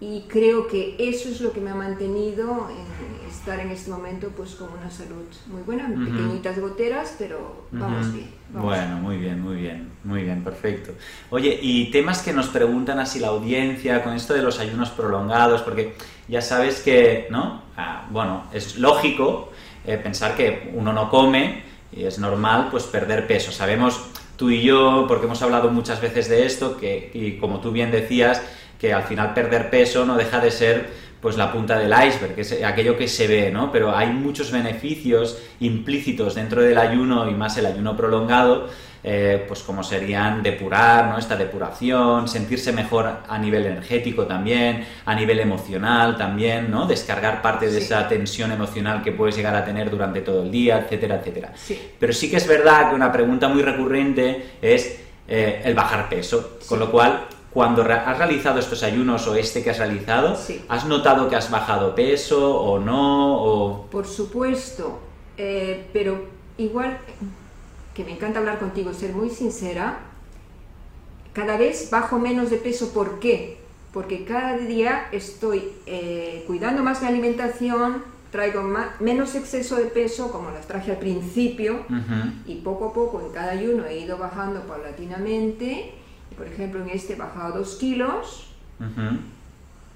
y 0.00 0.22
creo 0.28 0.66
que 0.66 0.96
eso 0.98 1.28
es 1.28 1.42
lo 1.42 1.52
que 1.52 1.60
me 1.60 1.70
ha 1.70 1.74
mantenido 1.74 2.68
en 2.70 3.28
estar 3.28 3.60
en 3.60 3.70
este 3.70 3.90
momento 3.90 4.30
pues 4.34 4.54
con 4.54 4.68
una 4.72 4.90
salud 4.90 5.24
muy 5.46 5.62
buena, 5.62 5.88
pequeñitas 5.88 6.58
goteras, 6.58 7.16
pero 7.18 7.66
vamos 7.70 8.12
bien. 8.12 8.30
bueno, 8.50 8.96
muy 8.96 9.18
bien, 9.18 9.42
muy 9.42 9.56
bien, 9.56 9.90
muy 10.04 10.22
bien, 10.22 10.42
perfecto. 10.42 10.92
Oye, 11.28 11.58
y 11.60 11.90
temas 11.90 12.22
que 12.22 12.32
nos 12.32 12.48
preguntan 12.48 12.98
así 12.98 13.18
la 13.18 13.28
audiencia 13.28 14.02
con 14.02 14.14
esto 14.14 14.32
de 14.32 14.42
los 14.42 14.58
ayunos 14.58 14.90
prolongados, 14.90 15.62
porque 15.62 15.94
ya 16.28 16.40
sabes 16.40 16.80
que, 16.80 17.28
¿no? 17.30 17.62
Ah, 17.76 18.06
bueno, 18.10 18.44
es 18.52 18.78
lógico 18.78 19.52
eh, 19.86 19.98
pensar 19.98 20.34
que 20.34 20.72
uno 20.74 20.92
no 20.92 21.10
come 21.10 21.62
y 21.92 22.04
es 22.04 22.18
normal 22.18 22.68
pues 22.70 22.84
perder 22.84 23.26
peso. 23.26 23.52
Sabemos 23.52 24.00
tú 24.36 24.50
y 24.50 24.62
yo, 24.62 25.04
porque 25.06 25.26
hemos 25.26 25.42
hablado 25.42 25.70
muchas 25.70 26.00
veces 26.00 26.28
de 26.28 26.46
esto, 26.46 26.76
que, 26.76 27.10
y 27.12 27.32
como 27.38 27.60
tú 27.60 27.72
bien 27.72 27.90
decías, 27.90 28.42
que 28.80 28.94
al 28.94 29.02
final 29.02 29.34
perder 29.34 29.68
peso 29.68 30.06
no 30.06 30.16
deja 30.16 30.40
de 30.40 30.50
ser 30.50 31.10
pues 31.20 31.36
la 31.36 31.52
punta 31.52 31.78
del 31.78 31.92
iceberg, 31.92 32.34
que 32.34 32.40
es 32.40 32.64
aquello 32.64 32.96
que 32.96 33.06
se 33.06 33.26
ve, 33.26 33.50
¿no? 33.50 33.70
Pero 33.70 33.94
hay 33.94 34.08
muchos 34.08 34.50
beneficios 34.50 35.38
implícitos 35.60 36.34
dentro 36.34 36.62
del 36.62 36.78
ayuno 36.78 37.28
y 37.28 37.34
más 37.34 37.58
el 37.58 37.66
ayuno 37.66 37.94
prolongado, 37.94 38.68
eh, 39.04 39.44
pues 39.46 39.62
como 39.62 39.82
serían 39.82 40.42
depurar, 40.42 41.08
¿no? 41.08 41.18
Esta 41.18 41.36
depuración, 41.36 42.26
sentirse 42.26 42.72
mejor 42.72 43.18
a 43.28 43.38
nivel 43.38 43.66
energético 43.66 44.24
también, 44.24 44.86
a 45.04 45.14
nivel 45.14 45.40
emocional 45.40 46.16
también, 46.16 46.70
¿no? 46.70 46.86
Descargar 46.86 47.42
parte 47.42 47.70
de 47.70 47.78
esa 47.78 48.08
tensión 48.08 48.50
emocional 48.50 49.02
que 49.02 49.12
puedes 49.12 49.36
llegar 49.36 49.54
a 49.54 49.62
tener 49.62 49.90
durante 49.90 50.22
todo 50.22 50.42
el 50.42 50.50
día, 50.50 50.78
etcétera, 50.78 51.16
etcétera. 51.16 51.52
Pero 51.98 52.14
sí 52.14 52.30
que 52.30 52.38
es 52.38 52.48
verdad 52.48 52.88
que 52.88 52.94
una 52.94 53.12
pregunta 53.12 53.46
muy 53.46 53.60
recurrente 53.60 54.52
es 54.62 55.00
eh, 55.28 55.60
el 55.64 55.74
bajar 55.74 56.08
peso, 56.08 56.58
con 56.66 56.78
lo 56.78 56.90
cual 56.90 57.26
cuando 57.52 57.82
has 57.82 58.18
realizado 58.18 58.60
estos 58.60 58.82
ayunos 58.82 59.26
o 59.26 59.34
este 59.34 59.62
que 59.62 59.70
has 59.70 59.78
realizado, 59.78 60.36
¿has 60.68 60.84
notado 60.86 61.28
que 61.28 61.36
has 61.36 61.50
bajado 61.50 61.94
peso 61.94 62.60
o 62.60 62.78
no? 62.78 63.86
Por 63.90 64.06
supuesto, 64.06 65.00
eh, 65.36 65.88
pero 65.92 66.26
igual 66.58 66.98
que 67.92 68.04
me 68.04 68.12
encanta 68.12 68.38
hablar 68.38 68.60
contigo, 68.60 68.92
ser 68.92 69.12
muy 69.14 69.30
sincera, 69.30 69.98
cada 71.32 71.56
vez 71.56 71.90
bajo 71.90 72.18
menos 72.18 72.50
de 72.50 72.56
peso. 72.56 72.92
¿Por 72.92 73.18
qué? 73.18 73.58
Porque 73.92 74.24
cada 74.24 74.56
día 74.56 75.08
estoy 75.10 75.72
eh, 75.86 76.44
cuidando 76.46 76.84
más 76.84 77.02
mi 77.02 77.08
alimentación, 77.08 78.04
traigo 78.30 78.62
menos 79.00 79.34
exceso 79.34 79.74
de 79.74 79.86
peso 79.86 80.30
como 80.30 80.52
las 80.52 80.68
traje 80.68 80.92
al 80.92 80.98
principio 80.98 81.84
y 82.46 82.60
poco 82.60 82.86
a 82.86 82.92
poco 82.92 83.20
en 83.20 83.32
cada 83.32 83.50
ayuno 83.50 83.86
he 83.86 83.98
ido 83.98 84.18
bajando 84.18 84.60
paulatinamente 84.60 85.94
por 86.40 86.48
ejemplo, 86.48 86.80
en 86.80 86.88
este 86.88 87.12
he 87.12 87.16
bajado 87.16 87.58
dos 87.58 87.74
kilos 87.74 88.46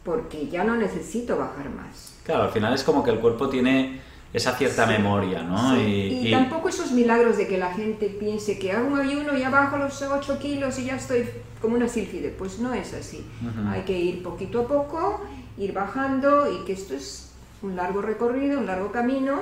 porque 0.04 0.46
ya 0.48 0.62
no 0.62 0.76
necesito 0.76 1.38
bajar 1.38 1.70
más. 1.70 2.16
Claro, 2.22 2.42
al 2.42 2.50
final 2.50 2.74
es 2.74 2.84
como 2.84 3.02
que 3.02 3.12
el 3.12 3.18
cuerpo 3.18 3.48
tiene 3.48 4.02
esa 4.30 4.54
cierta 4.54 4.84
memoria, 4.84 5.42
¿no? 5.42 5.80
Y, 5.80 6.30
tampoco 6.30 6.68
esos 6.68 6.92
milagros 6.92 7.38
de 7.38 7.46
que 7.48 7.56
la 7.56 7.72
gente 7.72 8.08
piense 8.08 8.58
que 8.58 8.72
hago 8.72 8.88
un 8.88 9.00
ayuno, 9.00 9.34
ya 9.38 9.48
bajo 9.48 9.78
los 9.78 10.02
8 10.02 10.38
kilos 10.38 10.78
y 10.78 10.84
ya 10.84 10.96
estoy 10.96 11.26
como 11.62 11.76
una 11.76 11.88
sílfide. 11.88 12.28
Pues 12.28 12.58
no 12.58 12.74
es 12.74 12.92
así. 12.92 13.24
Hay 13.70 13.84
que 13.84 13.98
ir 13.98 14.22
poquito 14.22 14.60
a 14.60 14.68
poco, 14.68 15.24
ir 15.56 15.72
bajando 15.72 16.52
y 16.52 16.66
que 16.66 16.74
esto 16.74 16.92
es 16.92 17.32
un 17.62 17.74
largo 17.74 18.02
recorrido, 18.02 18.58
un 18.58 18.66
largo 18.66 18.92
camino 18.92 19.40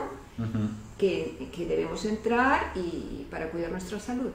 que, 0.99 1.49
debemos 1.69 2.05
entrar 2.05 2.73
y 2.77 3.27
para 3.29 3.51
cuidar 3.51 3.73
nuestra 3.73 3.99
salud. 3.99 4.31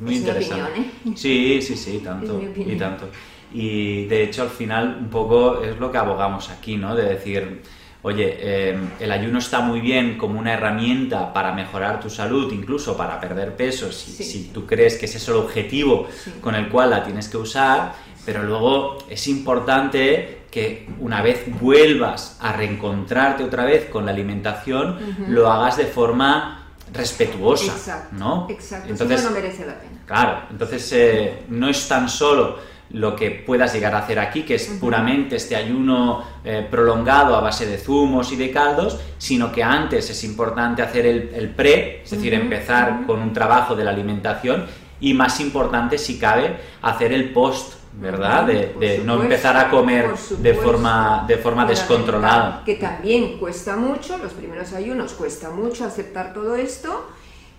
Muy 0.00 0.16
interesante. 0.16 0.80
¿eh? 0.80 1.12
Sí, 1.14 1.60
sí, 1.62 1.76
sí, 1.76 2.00
tanto 2.02 2.40
y 2.56 2.76
tanto. 2.76 3.08
Y 3.52 4.06
de 4.06 4.24
hecho 4.24 4.42
al 4.42 4.50
final 4.50 4.98
un 5.00 5.08
poco 5.08 5.62
es 5.62 5.78
lo 5.78 5.90
que 5.90 5.98
abogamos 5.98 6.50
aquí, 6.50 6.76
¿no? 6.76 6.94
De 6.94 7.04
decir, 7.04 7.62
oye, 8.02 8.36
eh, 8.38 8.78
el 9.00 9.12
ayuno 9.12 9.38
está 9.38 9.60
muy 9.60 9.80
bien 9.80 10.18
como 10.18 10.38
una 10.38 10.52
herramienta 10.52 11.32
para 11.32 11.52
mejorar 11.52 12.00
tu 12.00 12.10
salud, 12.10 12.52
incluso 12.52 12.96
para 12.96 13.20
perder 13.20 13.56
peso, 13.56 13.92
si, 13.92 14.50
tú 14.52 14.66
crees 14.66 14.98
que 14.98 15.06
ese 15.06 15.18
es 15.18 15.28
el 15.28 15.36
objetivo 15.36 16.08
con 16.40 16.54
el 16.54 16.68
cual 16.68 16.90
la 16.90 17.02
tienes 17.02 17.28
que 17.28 17.36
usar, 17.36 17.94
pero 18.26 18.42
luego 18.42 18.98
es 19.08 19.26
importante 19.28 20.40
que 20.50 20.86
una 21.00 21.22
vez 21.22 21.46
vuelvas 21.60 22.38
a 22.40 22.52
reencontrarte 22.52 23.42
otra 23.42 23.64
vez 23.64 23.86
con 23.86 24.04
la 24.04 24.12
alimentación, 24.12 24.98
lo 25.28 25.50
hagas 25.50 25.76
de 25.76 25.86
forma 25.86 26.63
respetuosa, 26.94 27.72
exacto, 27.72 28.16
¿no? 28.16 28.46
Exacto, 28.48 28.88
entonces 28.88 29.24
no 29.24 29.30
merece 29.30 29.66
la 29.66 29.78
pena. 29.78 29.98
Claro, 30.06 30.42
entonces 30.50 30.92
eh, 30.92 31.44
no 31.48 31.68
es 31.68 31.88
tan 31.88 32.08
solo 32.08 32.58
lo 32.90 33.16
que 33.16 33.30
puedas 33.30 33.72
llegar 33.72 33.94
a 33.94 33.98
hacer 33.98 34.18
aquí, 34.18 34.42
que 34.42 34.54
es 34.54 34.66
puramente 34.80 35.36
este 35.36 35.56
ayuno 35.56 36.24
eh, 36.44 36.66
prolongado 36.70 37.34
a 37.34 37.40
base 37.40 37.66
de 37.66 37.78
zumos 37.78 38.30
y 38.32 38.36
de 38.36 38.50
caldos, 38.50 39.00
sino 39.18 39.50
que 39.50 39.62
antes 39.62 40.08
es 40.10 40.22
importante 40.24 40.82
hacer 40.82 41.06
el, 41.06 41.50
pre, 41.50 42.02
es 42.04 42.10
decir, 42.10 42.34
empezar 42.34 43.04
con 43.06 43.20
un 43.20 43.32
trabajo 43.32 43.74
de 43.74 43.84
la 43.84 43.90
alimentación 43.90 44.66
y 45.00 45.12
más 45.14 45.40
importante, 45.40 45.98
si 45.98 46.18
cabe, 46.18 46.56
hacer 46.82 47.12
el 47.12 47.32
post 47.32 47.83
¿verdad? 48.00 48.46
De, 48.46 49.02
no 49.04 49.22
empezar 49.22 49.56
a 49.56 49.70
comer 49.70 50.10
de 50.38 50.54
forma, 50.54 51.24
de 51.26 51.36
forma 51.38 51.64
descontrolada. 51.64 52.62
Que 52.64 52.74
también 52.74 53.38
cuesta 53.38 53.76
mucho, 53.76 54.18
los 54.18 54.32
primeros 54.32 54.72
ayunos 54.72 55.12
cuesta 55.12 55.50
mucho 55.50 55.84
aceptar 55.84 56.32
todo 56.32 56.56
esto, 56.56 57.08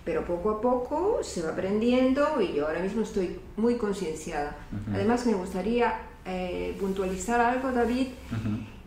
pero 0.04 0.24
poco 0.24 0.50
a 0.50 0.60
poco 0.60 1.18
se 1.22 1.42
va 1.42 1.50
aprendiendo 1.50 2.40
y 2.40 2.54
yo 2.54 2.66
ahora 2.66 2.80
mismo 2.80 3.02
estoy 3.02 3.38
muy 3.56 3.76
concienciada. 3.76 4.56
Además 4.92 5.26
me 5.26 5.34
gustaría 5.34 5.94
eh, 6.24 6.76
puntualizar 6.78 7.40
algo, 7.40 7.72
David, 7.72 8.08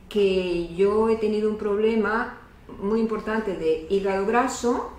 que 0.08 0.74
yo 0.76 1.10
he 1.10 1.16
tenido 1.16 1.50
un 1.50 1.58
problema 1.58 2.38
muy 2.82 3.00
importante 3.00 3.56
de 3.56 3.88
hígado 3.90 4.26
graso 4.26 4.94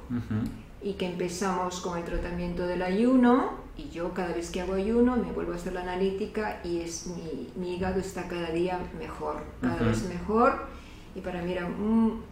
y 0.83 0.95
que 0.95 1.07
empezamos 1.07 1.81
con 1.81 1.99
el 1.99 2.05
tratamiento 2.05 2.67
del 2.67 2.83
ayuno 2.83 3.60
y 3.81 3.91
yo 3.91 4.13
cada 4.13 4.35
vez 4.35 4.51
que 4.51 4.61
hago 4.61 4.75
ayuno 4.75 5.17
me 5.17 5.33
vuelvo 5.33 5.53
a 5.53 5.57
hacer 5.57 5.73
la 5.73 5.83
analítica 5.83 6.61
y 6.65 6.81
es 6.81 7.09
mi, 7.57 7.75
hígado 7.75 8.01
está 8.01 8.29
cada 8.29 8.51
día 8.51 8.79
mejor, 8.99 9.43
cada 9.61 9.83
vez 9.83 10.03
mejor. 10.09 10.67
Y 11.15 11.21
para 11.21 11.43
mí 11.43 11.53
era, 11.53 11.69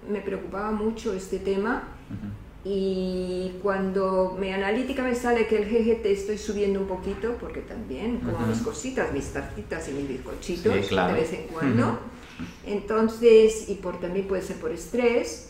me 0.08 0.20
preocupaba 0.20 0.70
mucho 0.70 1.12
este 1.12 1.38
tema. 1.38 1.84
Y 2.64 3.52
cuando 3.62 4.36
mi 4.38 4.52
analítica 4.52 5.02
me 5.02 5.14
sale 5.14 5.46
que 5.46 5.62
el 5.62 5.64
GGT 5.64 6.06
estoy 6.06 6.38
subiendo 6.38 6.80
un 6.80 6.86
poquito, 6.86 7.36
porque 7.40 7.60
también 7.60 8.18
como 8.18 8.46
mis 8.46 8.58
cositas, 8.58 9.12
mis 9.12 9.32
tartitas 9.32 9.88
y 9.88 9.92
mis 9.92 10.08
bizcochitos 10.08 10.90
de 10.90 11.12
vez 11.12 11.32
en 11.32 11.46
cuando. 11.46 11.98
Entonces, 12.66 13.68
y 13.68 13.74
por 13.74 13.98
también 14.00 14.28
puede 14.28 14.42
ser 14.42 14.56
por 14.56 14.70
estrés, 14.70 15.47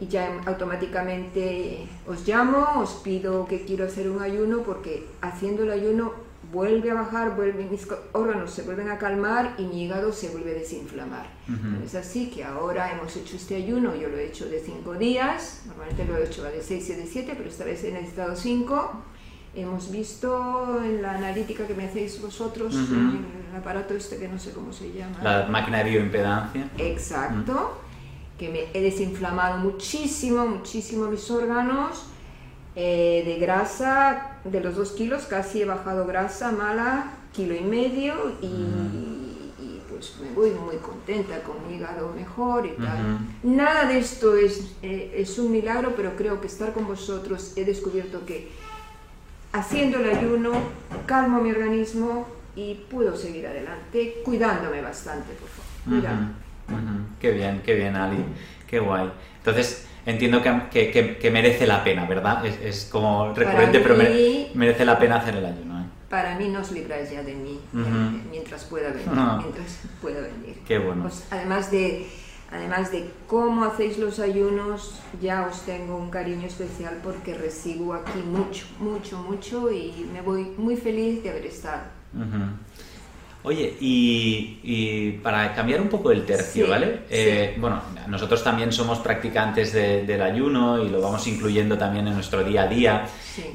y 0.00 0.08
ya 0.08 0.40
automáticamente 0.46 1.86
os 2.06 2.26
llamo, 2.26 2.66
os 2.80 2.94
pido 3.04 3.46
que 3.46 3.64
quiero 3.66 3.84
hacer 3.84 4.10
un 4.10 4.22
ayuno 4.22 4.62
porque 4.62 5.06
haciendo 5.20 5.62
el 5.64 5.70
ayuno 5.70 6.12
vuelve 6.50 6.90
a 6.90 6.94
bajar, 6.94 7.36
vuelve, 7.36 7.64
mis 7.64 7.86
órganos 8.12 8.50
se 8.50 8.62
vuelven 8.62 8.88
a 8.88 8.96
calmar 8.96 9.54
y 9.58 9.64
mi 9.64 9.84
hígado 9.84 10.10
se 10.12 10.30
vuelve 10.30 10.52
a 10.52 10.54
desinflamar. 10.54 11.26
Es 11.84 11.94
así 11.94 12.30
que 12.30 12.42
ahora 12.44 12.92
hemos 12.92 13.14
hecho 13.14 13.36
este 13.36 13.56
ayuno, 13.56 13.94
yo 13.94 14.08
lo 14.08 14.16
he 14.16 14.26
hecho 14.26 14.48
de 14.48 14.58
5 14.60 14.94
días, 14.94 15.62
normalmente 15.66 16.04
lo 16.06 16.16
he 16.16 16.24
hecho 16.24 16.42
de 16.44 16.62
6 16.62 16.90
y 16.90 16.94
de 16.94 17.06
7, 17.06 17.34
pero 17.36 17.50
esta 17.50 17.64
vez 17.64 17.84
he 17.84 17.92
necesitado 17.92 18.34
5. 18.34 18.92
Hemos 19.54 19.90
visto 19.90 20.80
en 20.82 21.02
la 21.02 21.12
analítica 21.12 21.66
que 21.66 21.74
me 21.74 21.84
hacéis 21.84 22.22
vosotros, 22.22 22.74
en 22.74 23.26
el 23.50 23.56
aparato 23.56 23.94
este 23.94 24.16
que 24.16 24.28
no 24.28 24.38
sé 24.38 24.52
cómo 24.52 24.72
se 24.72 24.92
llama. 24.92 25.18
La 25.22 25.46
máquina 25.46 25.78
de 25.78 25.90
bioimpedancia. 25.90 26.70
Exacto 26.78 27.89
que 28.40 28.48
me 28.48 28.64
he 28.72 28.82
desinflamado 28.82 29.58
muchísimo, 29.58 30.46
muchísimo 30.46 31.08
mis 31.08 31.30
órganos. 31.30 32.06
Eh, 32.74 33.22
de 33.26 33.38
grasa, 33.38 34.38
de 34.44 34.60
los 34.60 34.76
dos 34.76 34.92
kilos, 34.92 35.24
casi 35.24 35.60
he 35.60 35.64
bajado 35.66 36.06
grasa 36.06 36.50
mala, 36.50 37.10
kilo 37.32 37.54
y 37.54 37.60
medio, 37.60 38.14
y, 38.40 39.82
pues 39.90 40.14
me 40.22 40.32
voy 40.32 40.52
muy 40.52 40.76
contenta 40.76 41.42
con 41.42 41.56
mi 41.66 41.74
hígado 41.74 42.14
mejor 42.14 42.64
y 42.64 42.70
tal. 42.70 43.18
Nada 43.42 43.86
de 43.86 43.98
esto 43.98 44.36
es, 44.36 44.72
eh, 44.82 45.14
es 45.16 45.38
un 45.38 45.50
milagro, 45.50 45.94
pero 45.94 46.16
creo 46.16 46.40
que 46.40 46.46
estar 46.46 46.72
con 46.72 46.86
vosotros 46.86 47.52
he 47.56 47.64
descubierto 47.64 48.24
que 48.24 48.48
haciendo 49.52 49.98
el 49.98 50.16
ayuno 50.16 50.52
calmo 51.06 51.42
mi 51.42 51.50
organismo 51.50 52.26
y 52.56 52.74
puedo 52.88 53.16
seguir 53.16 53.46
adelante 53.48 54.22
cuidándome 54.24 54.80
bastante, 54.80 55.34
por 55.34 55.48
favor. 55.48 57.09
Qué 57.20 57.30
bien, 57.32 57.62
qué 57.64 57.74
bien, 57.74 57.96
Ali. 57.96 58.24
Qué 58.66 58.78
guay. 58.78 59.10
Entonces, 59.38 59.86
entiendo 60.06 60.42
que, 60.42 61.18
que, 61.20 61.30
merece 61.30 61.66
la 61.66 61.84
pena, 61.84 62.06
¿verdad? 62.06 62.44
Es, 62.46 62.88
como 62.90 63.34
recurrente, 63.34 63.80
pero 63.80 63.96
merece 64.54 64.84
la 64.84 64.98
pena 64.98 65.16
hacer 65.16 65.36
el 65.36 65.44
ayuno. 65.44 65.80
¿eh? 65.80 65.84
Para 66.08 66.36
mí 66.36 66.48
no 66.48 66.60
os 66.60 66.72
libráis 66.72 67.10
ya 67.10 67.22
de 67.22 67.34
mí 67.34 67.60
eh, 67.74 68.20
mientras 68.30 68.64
pueda 68.64 68.90
venir. 68.90 69.08
Mientras 69.08 69.80
pueda 70.00 70.20
venir. 70.20 70.58
Qué 70.66 70.78
bueno. 70.78 71.02
Pues, 71.02 71.26
además 71.30 71.70
de 71.70 72.06
además 72.50 72.90
de 72.90 73.08
cómo 73.28 73.64
hacéis 73.64 73.96
los 73.98 74.18
ayunos, 74.18 75.00
ya 75.20 75.46
os 75.46 75.62
tengo 75.62 75.96
un 75.96 76.10
cariño 76.10 76.46
especial 76.48 76.98
porque 77.02 77.34
recibo 77.34 77.94
aquí 77.94 78.18
mucho, 78.18 78.66
mucho, 78.80 79.18
mucho 79.18 79.70
y 79.70 80.08
me 80.12 80.20
voy 80.20 80.52
muy 80.56 80.76
feliz 80.76 81.22
de 81.22 81.30
haber 81.30 81.46
estado. 81.46 81.82
Oye, 83.42 83.74
y, 83.80 85.12
para 85.22 85.54
cambiar 85.54 85.80
un 85.80 85.88
poco 85.88 86.10
el 86.10 86.26
tercio, 86.26 86.68
¿vale? 86.68 87.00
Eh, 87.08 87.56
bueno, 87.58 87.80
nosotros 88.06 88.44
también 88.44 88.70
somos 88.70 88.98
practicantes 88.98 89.72
del 89.72 90.20
ayuno 90.20 90.82
y 90.82 90.88
lo 90.90 91.00
vamos 91.00 91.26
incluyendo 91.26 91.78
también 91.78 92.06
en 92.06 92.14
nuestro 92.14 92.44
día 92.44 92.62
a 92.62 92.66
día, 92.66 93.06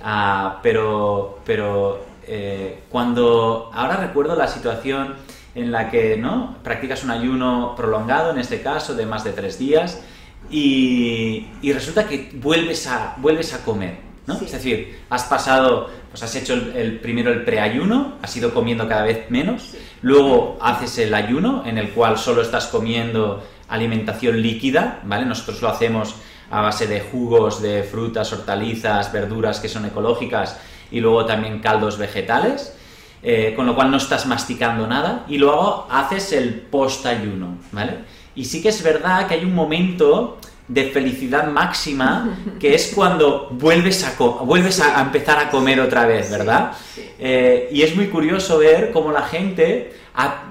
ah, 0.02 0.60
pero, 0.64 1.40
pero 1.46 2.04
eh, 2.28 2.80
cuando 2.90 3.70
ahora 3.74 3.98
recuerdo 3.98 4.36
la 4.36 4.48
situación 4.48 5.14
en 5.54 5.72
la 5.72 5.90
que 5.92 6.18
no 6.18 6.58
practicas 6.64 7.04
un 7.04 7.12
ayuno 7.12 7.76
prolongado, 7.78 8.32
en 8.32 8.40
este 8.40 8.62
caso, 8.62 8.96
de 8.96 9.06
más 9.06 9.24
de 9.24 9.34
tres 9.34 9.60
días, 9.60 10.02
y, 10.50 11.48
resulta 11.74 12.08
que 12.08 12.32
vuelves 12.34 12.88
a, 12.88 13.16
vuelves 13.18 13.54
a 13.54 13.64
comer, 13.64 13.98
¿no? 14.28 14.36
Es 14.36 14.52
decir, 14.52 15.00
has 15.10 15.24
pasado 15.24 15.90
pues 16.16 16.24
has 16.24 16.36
hecho 16.36 16.54
el, 16.54 17.00
primero 17.02 17.30
el 17.30 17.44
preayuno, 17.44 18.14
has 18.22 18.36
ido 18.38 18.54
comiendo 18.54 18.88
cada 18.88 19.04
vez 19.04 19.30
menos, 19.30 19.74
luego 20.02 20.58
haces 20.62 20.98
el 21.00 21.14
ayuno 21.14 21.64
en 21.66 21.78
el 21.78 21.90
cual 21.90 22.18
solo 22.18 22.42
estás 22.42 22.68
comiendo 22.68 23.44
alimentación 23.68 24.42
líquida, 24.42 25.02
¿vale? 25.04 25.26
Nosotros 25.26 25.62
lo 25.62 25.68
hacemos 25.68 26.16
a 26.50 26.62
base 26.62 26.88
de 26.88 27.02
jugos 27.02 27.62
de 27.62 27.84
frutas, 27.84 28.32
hortalizas, 28.32 29.12
verduras 29.12 29.60
que 29.60 29.68
son 29.68 29.86
ecológicas 29.86 30.58
y 30.90 31.02
luego 31.02 31.26
también 31.26 31.60
caldos 31.60 31.98
vegetales, 31.98 32.74
eh, 33.22 33.54
con 33.54 33.66
lo 33.66 33.76
cual 33.76 33.92
no 33.92 33.98
estás 33.98 34.26
masticando 34.26 34.88
nada 34.88 35.26
y 35.28 35.38
luego 35.38 35.86
haces 35.90 36.32
el 36.32 36.54
post-ayuno, 36.54 37.58
¿vale? 37.74 38.06
Y 38.36 38.46
sí 38.46 38.62
que 38.62 38.70
es 38.70 38.82
verdad 38.82 39.28
que 39.28 39.34
hay 39.34 39.44
un 39.44 39.54
momento 39.54 40.38
de 40.68 40.90
felicidad 40.90 41.48
máxima, 41.48 42.38
que 42.60 42.74
es 42.74 42.92
cuando 42.96 43.50
vuelves 43.52 44.04
a, 44.04 44.16
vuelves 44.44 44.80
a, 44.80 45.00
empezar 45.02 45.38
a 45.40 45.50
comer 45.50 45.80
otra 45.80 46.06
vez, 46.06 46.32
¿verdad? 46.32 46.72
Eh, 47.20 47.70
y 47.72 47.84
es 47.84 47.96
muy 47.96 48.08
curioso 48.08 48.58
ver 48.58 48.92
cómo 48.92 49.12
la 49.12 49.22
gente 49.22 49.94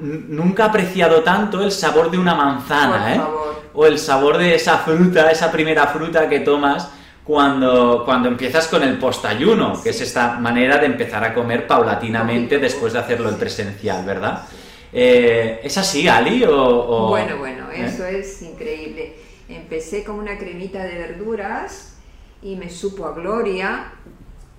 nunca 0.00 0.64
ha 0.64 0.68
apreciado 0.68 1.22
tanto 1.22 1.62
el 1.62 1.72
sabor 1.72 2.10
de 2.10 2.18
una 2.18 2.34
manzana, 2.34 3.14
¿eh? 3.14 3.20
O 3.72 3.86
el 3.86 3.98
sabor 3.98 4.38
de 4.38 4.54
esa 4.54 4.78
fruta, 4.78 5.30
esa 5.30 5.50
primera 5.50 5.88
fruta 5.88 6.28
que 6.28 6.40
tomas 6.40 6.88
cuando, 7.24 8.02
cuando 8.04 8.28
empiezas 8.28 8.68
con 8.68 8.82
el 8.82 8.98
postayuno, 8.98 9.82
que 9.82 9.90
es 9.90 10.00
esta 10.00 10.38
manera 10.38 10.78
de 10.78 10.86
empezar 10.86 11.24
a 11.24 11.34
comer 11.34 11.66
paulatinamente 11.66 12.58
después 12.58 12.92
de 12.92 12.98
hacerlo 13.00 13.30
en 13.30 13.36
presencial, 13.36 14.04
¿verdad? 14.04 14.44
Eh, 14.92 15.60
¿Es 15.64 15.76
así, 15.76 16.06
Ali? 16.06 16.44
O, 16.46 17.08
Bueno, 17.08 17.38
bueno, 17.38 17.68
eso 17.72 18.04
es 18.04 18.42
increíble. 18.42 19.23
Empecé 19.48 20.04
con 20.04 20.16
una 20.16 20.38
cremita 20.38 20.84
de 20.84 20.98
verduras 20.98 21.96
y 22.42 22.56
me 22.56 22.70
supo 22.70 23.06
a 23.06 23.12
gloria. 23.12 23.92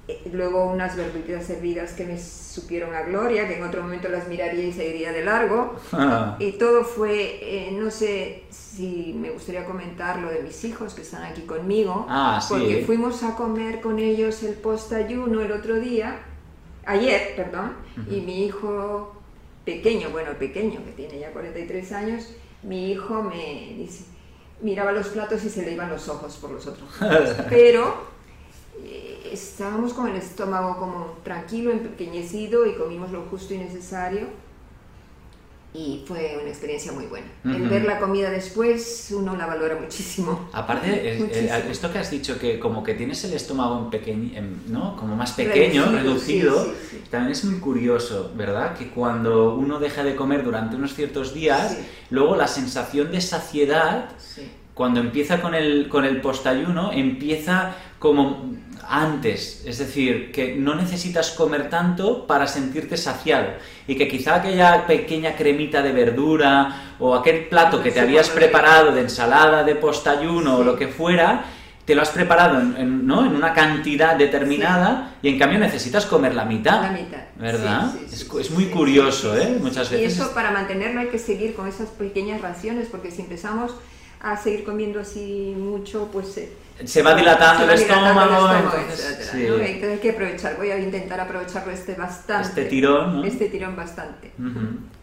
Eh, 0.08 0.30
luego 0.32 0.66
unas 0.66 0.96
verduritas 0.96 1.50
hervidas 1.50 1.94
que 1.94 2.06
me 2.06 2.20
supieron 2.20 2.94
a 2.94 3.02
gloria, 3.02 3.48
que 3.48 3.58
en 3.58 3.64
otro 3.64 3.82
momento 3.82 4.08
las 4.08 4.28
miraría 4.28 4.64
y 4.66 4.72
seguiría 4.72 5.12
de 5.12 5.24
largo. 5.26 5.76
Ah. 5.92 6.36
Y 6.40 6.54
todo 6.54 6.84
fue, 6.84 7.40
eh, 7.42 7.72
no 7.72 7.90
sé 7.90 8.44
si 8.52 9.16
me 9.20 9.32
gustaría 9.32 9.66
comentar 9.66 10.20
lo 10.20 10.30
de 10.30 10.44
mis 10.44 10.64
hijos 10.64 10.94
que 10.94 11.02
están 11.02 11.24
aquí 11.24 11.42
conmigo, 11.42 12.06
ah, 12.08 12.40
porque 12.48 12.84
fuimos 12.86 13.24
a 13.24 13.36
comer 13.36 13.82
con 13.82 13.98
ellos 13.98 14.44
el 14.44 14.54
post-ayuno 14.54 15.42
el 15.42 15.52
otro 15.52 15.80
día, 15.80 16.20
ayer, 16.86 17.34
perdón, 17.36 17.74
y 18.12 18.22
mi 18.22 18.46
hijo 18.46 19.16
pequeño, 19.64 20.10
bueno, 20.12 20.34
pequeño, 20.34 20.84
que 20.86 20.92
tiene 20.92 21.20
ya 21.20 21.32
43 21.32 21.92
años, 21.94 22.36
mi 22.62 22.92
hijo 22.92 23.24
me 23.24 23.74
dice, 23.76 24.06
miraba 24.62 24.92
los 24.92 25.08
platos 25.08 25.44
y 25.44 25.50
se 25.50 25.64
le 25.64 25.74
iban 25.74 25.90
los 25.90 26.08
ojos 26.10 26.38
por 26.38 26.52
los 26.52 26.66
otros. 26.68 26.90
Pero 27.50 27.96
eh, 28.84 29.30
estábamos 29.32 29.94
con 29.94 30.08
el 30.08 30.16
estómago 30.16 30.78
como 30.78 31.18
tranquilo, 31.24 31.72
empequeñecido 31.72 32.66
y 32.66 32.76
comimos 32.76 33.12
lo 33.12 33.24
justo 33.24 33.54
y 33.54 33.58
necesario. 33.58 34.28
Y 35.76 36.04
fue 36.08 36.38
una 36.40 36.50
experiencia 36.50 36.92
muy 36.94 37.06
buena. 37.06 37.28
El 37.44 37.68
ver 37.68 37.84
la 37.84 38.00
comida 38.00 38.30
después, 38.30 39.14
uno 39.16 39.36
la 39.36 39.46
valora 39.46 39.76
muchísimo. 39.76 40.50
Aparte, 40.54 41.18
eh, 41.18 41.64
esto 41.70 41.92
que 41.92 42.00
has 42.00 42.10
dicho, 42.10 42.40
que 42.40 42.60
como 42.60 42.82
que 42.82 42.94
tienes 42.94 43.24
el 43.26 43.34
estómago 43.34 43.90
pequeño, 43.90 44.42
¿no? 44.68 44.96
como 44.96 45.16
más 45.16 45.34
pequeño, 45.34 45.92
reducido, 45.92 46.74
también 47.10 47.34
es 47.34 47.44
muy 47.44 47.60
curioso, 47.60 48.32
¿verdad? 48.36 48.78
Que 48.78 48.90
cuando 48.90 49.56
uno 49.56 49.80
deja 49.80 50.04
de 50.04 50.16
comer 50.16 50.44
durante 50.44 50.78
unos 50.78 50.94
ciertos 50.94 51.34
días, 51.34 51.78
luego 52.10 52.38
la 52.38 52.48
sensación 52.48 53.12
de 53.12 53.20
saciedad, 53.20 54.10
cuando 54.74 55.02
empieza 55.02 55.42
con 55.42 55.56
el, 55.56 55.90
con 55.90 56.06
el 56.06 56.22
postayuno, 56.22 56.92
empieza 56.94 57.76
como 58.06 58.54
antes, 58.88 59.64
es 59.66 59.80
decir, 59.80 60.32
que 60.32 60.56
no 60.56 60.76
necesitas 60.76 61.32
comer 61.32 61.72
tanto 61.72 62.28
para 62.28 62.46
sentirte 62.46 62.98
saciado 62.98 63.48
y 63.88 63.96
que 63.96 64.08
quizá 64.08 64.36
aquella 64.36 64.86
pequeña 64.86 65.36
cremita 65.36 65.82
de 65.82 65.92
verdura 65.92 66.94
o 67.00 67.16
aquel 67.16 67.48
plato 67.48 67.82
que 67.82 67.90
te 67.90 68.00
habías 68.00 68.30
preparado 68.30 68.92
de 68.92 69.02
ensalada, 69.02 69.64
de 69.64 69.74
postayuno 69.74 70.58
o 70.58 70.64
lo 70.64 70.76
que 70.76 70.88
fuera, 70.88 71.46
te 71.84 71.96
lo 71.96 72.04
has 72.04 72.10
preparado 72.10 72.60
en, 72.60 73.08
¿no? 73.08 73.26
en 73.26 73.36
una 73.36 73.56
cantidad 73.56 74.16
determinada 74.16 75.16
y 75.24 75.30
en 75.30 75.40
cambio 75.40 75.58
necesitas 75.58 76.06
comer 76.06 76.36
la 76.36 76.46
mitad. 76.46 76.84
La 76.84 76.92
mitad. 76.92 77.24
¿Verdad? 77.38 77.92
es, 78.12 78.52
muy 78.52 78.66
curioso, 78.66 79.36
¿eh? 79.36 79.58
Muchas 79.60 79.90
veces. 79.90 80.00
Y 80.00 80.22
eso 80.22 80.32
para 80.36 80.52
mantenerlo 80.52 81.00
hay 81.00 81.08
que 81.08 81.18
seguir 81.18 81.56
con 81.56 81.68
esas 81.68 81.90
pequeñas 81.90 82.40
raciones 82.42 82.88
porque 82.92 83.10
si 83.10 83.24
empezamos 83.24 83.72
a 84.26 84.36
seguir 84.36 84.64
comiendo 84.64 85.00
así 85.00 85.54
mucho, 85.56 86.10
pues... 86.12 86.38
Eh, 86.38 86.52
se 86.84 87.04
va 87.04 87.14
dilatando 87.14 87.64
el 87.64 87.80
estómago. 87.80 88.48
hay 88.48 90.00
que 90.02 90.10
aprovechar, 90.10 90.58
voy 90.58 90.72
a 90.72 90.80
intentar 90.80 91.20
aprovecharlo 91.20 91.72
este 91.72 91.94
bastante. 91.94 92.48
Este 92.48 92.66
tirón, 92.66 93.24
Este 93.24 93.50
tirón 93.50 93.76
bastante. 93.76 94.34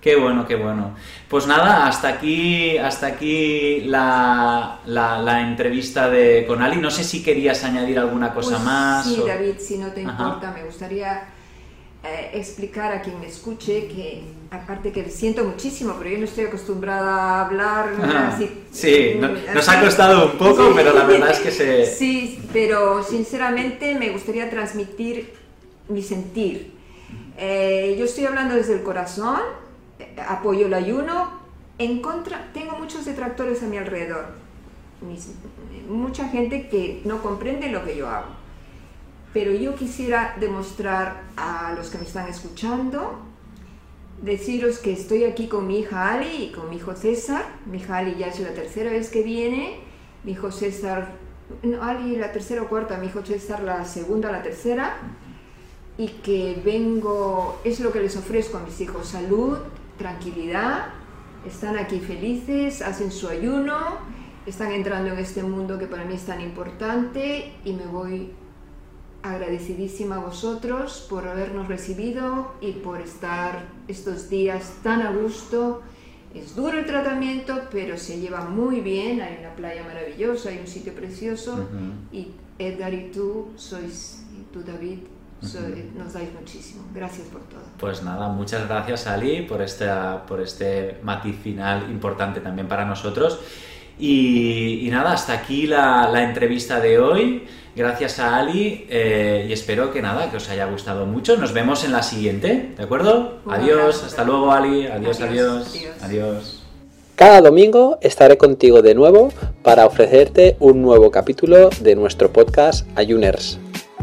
Qué 0.01 0.17
bueno, 0.17 0.47
qué 0.47 0.57
bueno. 0.57 0.97
Pues 1.29 1.47
nada, 1.47 1.87
hasta 1.87 2.09
aquí, 2.09 2.77
hasta 2.77 3.07
aquí 3.07 3.83
la, 3.83 4.81
la, 4.87 5.41
entrevista 5.41 6.11
de, 6.11 6.45
con 6.47 6.61
Ali. 6.61 6.77
No 6.77 6.91
sé 6.91 7.05
si 7.05 7.23
querías 7.23 7.63
añadir 7.65 8.01
alguna 8.01 8.35
cosa 8.35 8.57
pues 8.57 8.65
más. 8.65 9.07
Sí, 9.07 9.23
David, 9.25 9.55
si 9.59 9.79
no 9.79 9.93
te 9.93 10.03
importa, 10.03 10.53
me 10.55 10.65
gustaría 10.65 11.23
eh, 12.05 12.31
explicar 12.35 12.91
a 12.91 13.01
quien 13.01 13.21
me 13.21 13.29
escuche 13.29 13.87
que, 13.87 14.25
aparte 14.51 14.91
que 14.91 15.09
siento 15.09 15.45
muchísimo, 15.45 15.95
pero 15.99 16.11
yo 16.11 16.19
no 16.19 16.25
estoy 16.25 16.47
acostumbrada 16.47 17.15
a 17.15 17.47
hablar 17.47 17.91
así. 18.27 18.51
Sí, 18.73 19.21
nos 19.55 19.69
ha 19.69 19.81
costado 19.81 20.33
un 20.33 20.37
poco, 20.37 20.73
pero 20.75 20.93
la 20.93 21.05
verdad 21.05 21.31
es 21.31 21.39
que 21.39 21.53
se... 21.53 21.87
Sí, 21.99 22.43
pero 22.53 23.05
sinceramente 23.05 23.95
me 23.95 24.11
gustaría 24.11 24.51
transmitir 24.51 25.33
mi 25.89 26.03
sentir. 26.03 26.73
Eh, 27.39 27.95
yo 27.97 28.05
estoy 28.05 28.25
hablando 28.25 28.57
desde 28.57 28.75
el 28.75 28.83
corazón, 28.83 29.39
eh, 30.01 30.17
apoyo 30.29 30.67
el 30.67 30.75
ayuno, 30.75 31.31
en 31.79 32.03
contra, 32.03 32.51
tengo 32.53 32.77
muchos 32.79 33.05
detractores 33.05 33.63
a 33.63 33.67
mi 33.67 33.77
alrededor, 33.77 34.27
mucha 35.89 36.29
gente 36.31 36.69
que 36.69 37.01
no 37.05 37.23
comprende 37.23 37.69
lo 37.69 37.85
que 37.85 37.97
yo 37.97 38.09
hago 38.09 38.42
pero 39.33 39.53
yo 39.53 39.75
quisiera 39.75 40.37
demostrar 40.39 41.23
a 41.37 41.73
los 41.75 41.89
que 41.89 41.99
me 41.99 42.05
están 42.05 42.29
escuchando, 42.29 43.19
deciros 44.21 44.79
que 44.79 44.93
estoy 44.93 45.25
aquí 45.25 45.49
con 45.49 45.67
mi 45.67 45.81
hija 45.81 46.13
Ali 46.13 46.45
y 46.45 46.53
con 46.53 46.69
mi 46.69 46.77
hijo 46.77 46.95
César. 46.95 47.45
Mi 47.67 47.79
hija 47.79 47.99
Ali 47.99 48.17
ya 48.17 48.29
es 48.29 48.41
la 48.41 48.53
tercera 48.53 48.91
vez 48.91 49.09
que 49.09 49.23
viene, 49.23 49.81
mi 50.25 50.33
hijo 50.33 50.51
César, 50.51 51.13
Ali 51.81 52.17
la 52.17 52.33
tercera 52.33 52.63
o 52.63 52.69
cuarta, 52.69 52.99
mi 52.99 53.07
hijo 53.07 53.25
César 53.25 53.63
la 53.63 53.85
segunda 53.85 54.29
o 54.29 54.33
la 54.33 54.43
tercera. 54.43 54.97
Y 55.99 56.09
que 56.09 56.61
vengo, 56.65 57.61
es 57.65 57.81
lo 57.81 57.93
que 57.93 58.01
les 58.01 58.17
ofrezco 58.17 58.59
a 58.59 58.61
mis 58.61 58.81
hijos, 58.81 59.09
salud, 59.09 59.59
tranquilidad, 59.99 60.87
están 61.47 61.77
aquí 61.77 62.01
felices, 62.01 62.81
hacen 62.81 63.11
su 63.11 63.29
ayuno, 63.29 63.77
están 64.47 64.73
entrando 64.73 65.13
en 65.13 65.19
este 65.19 65.43
mundo 65.43 65.79
que 65.79 65.87
para 65.87 66.05
mí 66.05 66.15
es 66.15 66.25
tan 66.25 66.41
importante 66.41 67.53
y 67.65 67.73
me 67.73 67.87
voy 67.87 68.33
agradecidísima 69.23 70.17
a 70.17 70.19
vosotros 70.21 71.07
por 71.09 71.29
habernos 71.29 71.69
recibido 71.69 72.53
y 72.61 72.73
por 72.73 73.01
estar 73.01 73.67
estos 73.89 74.29
días 74.29 74.79
tan 74.83 75.03
a 75.03 75.13
gusto. 75.13 75.83
Es 76.35 76.57
duro 76.57 76.79
el 76.79 76.87
tratamiento, 76.87 77.69
pero 77.71 77.99
se 77.99 78.19
lleva 78.19 78.45
muy 78.45 78.81
bien. 78.81 79.21
Hay 79.21 79.37
una 79.41 79.55
playa 79.55 79.85
maravillosa, 79.85 80.49
hay 80.49 80.59
un 80.59 80.67
sitio 80.67 80.95
precioso. 80.95 81.69
Y 82.11 82.29
Edgar 82.59 82.95
y 82.95 83.11
tú 83.11 83.51
sois, 83.57 84.25
y 84.33 84.53
tú 84.53 84.63
David, 84.63 84.99
nos 85.97 86.13
dais 86.13 86.33
muchísimo. 86.33 86.85
Gracias 86.95 87.27
por 87.29 87.43
todo. 87.43 87.63
Pues 87.79 88.03
nada, 88.03 88.29
muchas 88.29 88.67
gracias 88.67 89.07
Ali 89.07 89.43
por, 89.43 89.61
esta, 89.61 90.25
por 90.27 90.41
este 90.41 90.99
matiz 91.03 91.37
final 91.37 91.91
importante 91.91 92.41
también 92.41 92.69
para 92.69 92.85
nosotros. 92.85 93.41
Y, 93.99 94.89
nada, 94.91 95.13
hasta 95.13 95.33
aquí 95.33 95.67
la, 95.67 96.09
la 96.13 96.23
entrevista 96.25 96.81
de 96.81 96.99
hoy. 96.99 97.43
Gracias 97.75 98.19
a 98.19 98.37
Ali 98.37 98.85
eh, 98.91 99.47
y 99.49 99.53
espero 99.53 99.93
que 99.93 100.03
nada, 100.03 100.31
que 100.31 100.37
os 100.37 100.49
haya 100.51 100.67
gustado 100.67 101.07
mucho. 101.07 101.39
Nos 101.39 101.55
vemos 101.55 101.85
en 101.85 101.93
la 101.93 102.03
siguiente, 102.03 102.73
¿de 102.77 102.83
acuerdo? 102.83 103.39
adiós, 103.49 104.03
hasta 104.05 104.25
luego 104.25 104.53
Ali, 104.53 104.87
adiós, 104.87 105.21
adiós, 105.23 105.75
adiós, 106.03 106.63
Cada 107.17 107.41
domingo 107.41 107.97
estaré 108.03 108.37
contigo 108.37 108.83
de 108.83 108.95
nuevo 108.95 109.33
para 109.63 109.87
ofrecerte 109.87 110.57
un 110.61 110.83
nuevo 110.83 111.11
capítulo 111.11 111.71
de 111.81 111.95
nuestro 111.97 112.31
podcast 112.31 112.87
Ayuners. 112.95 113.59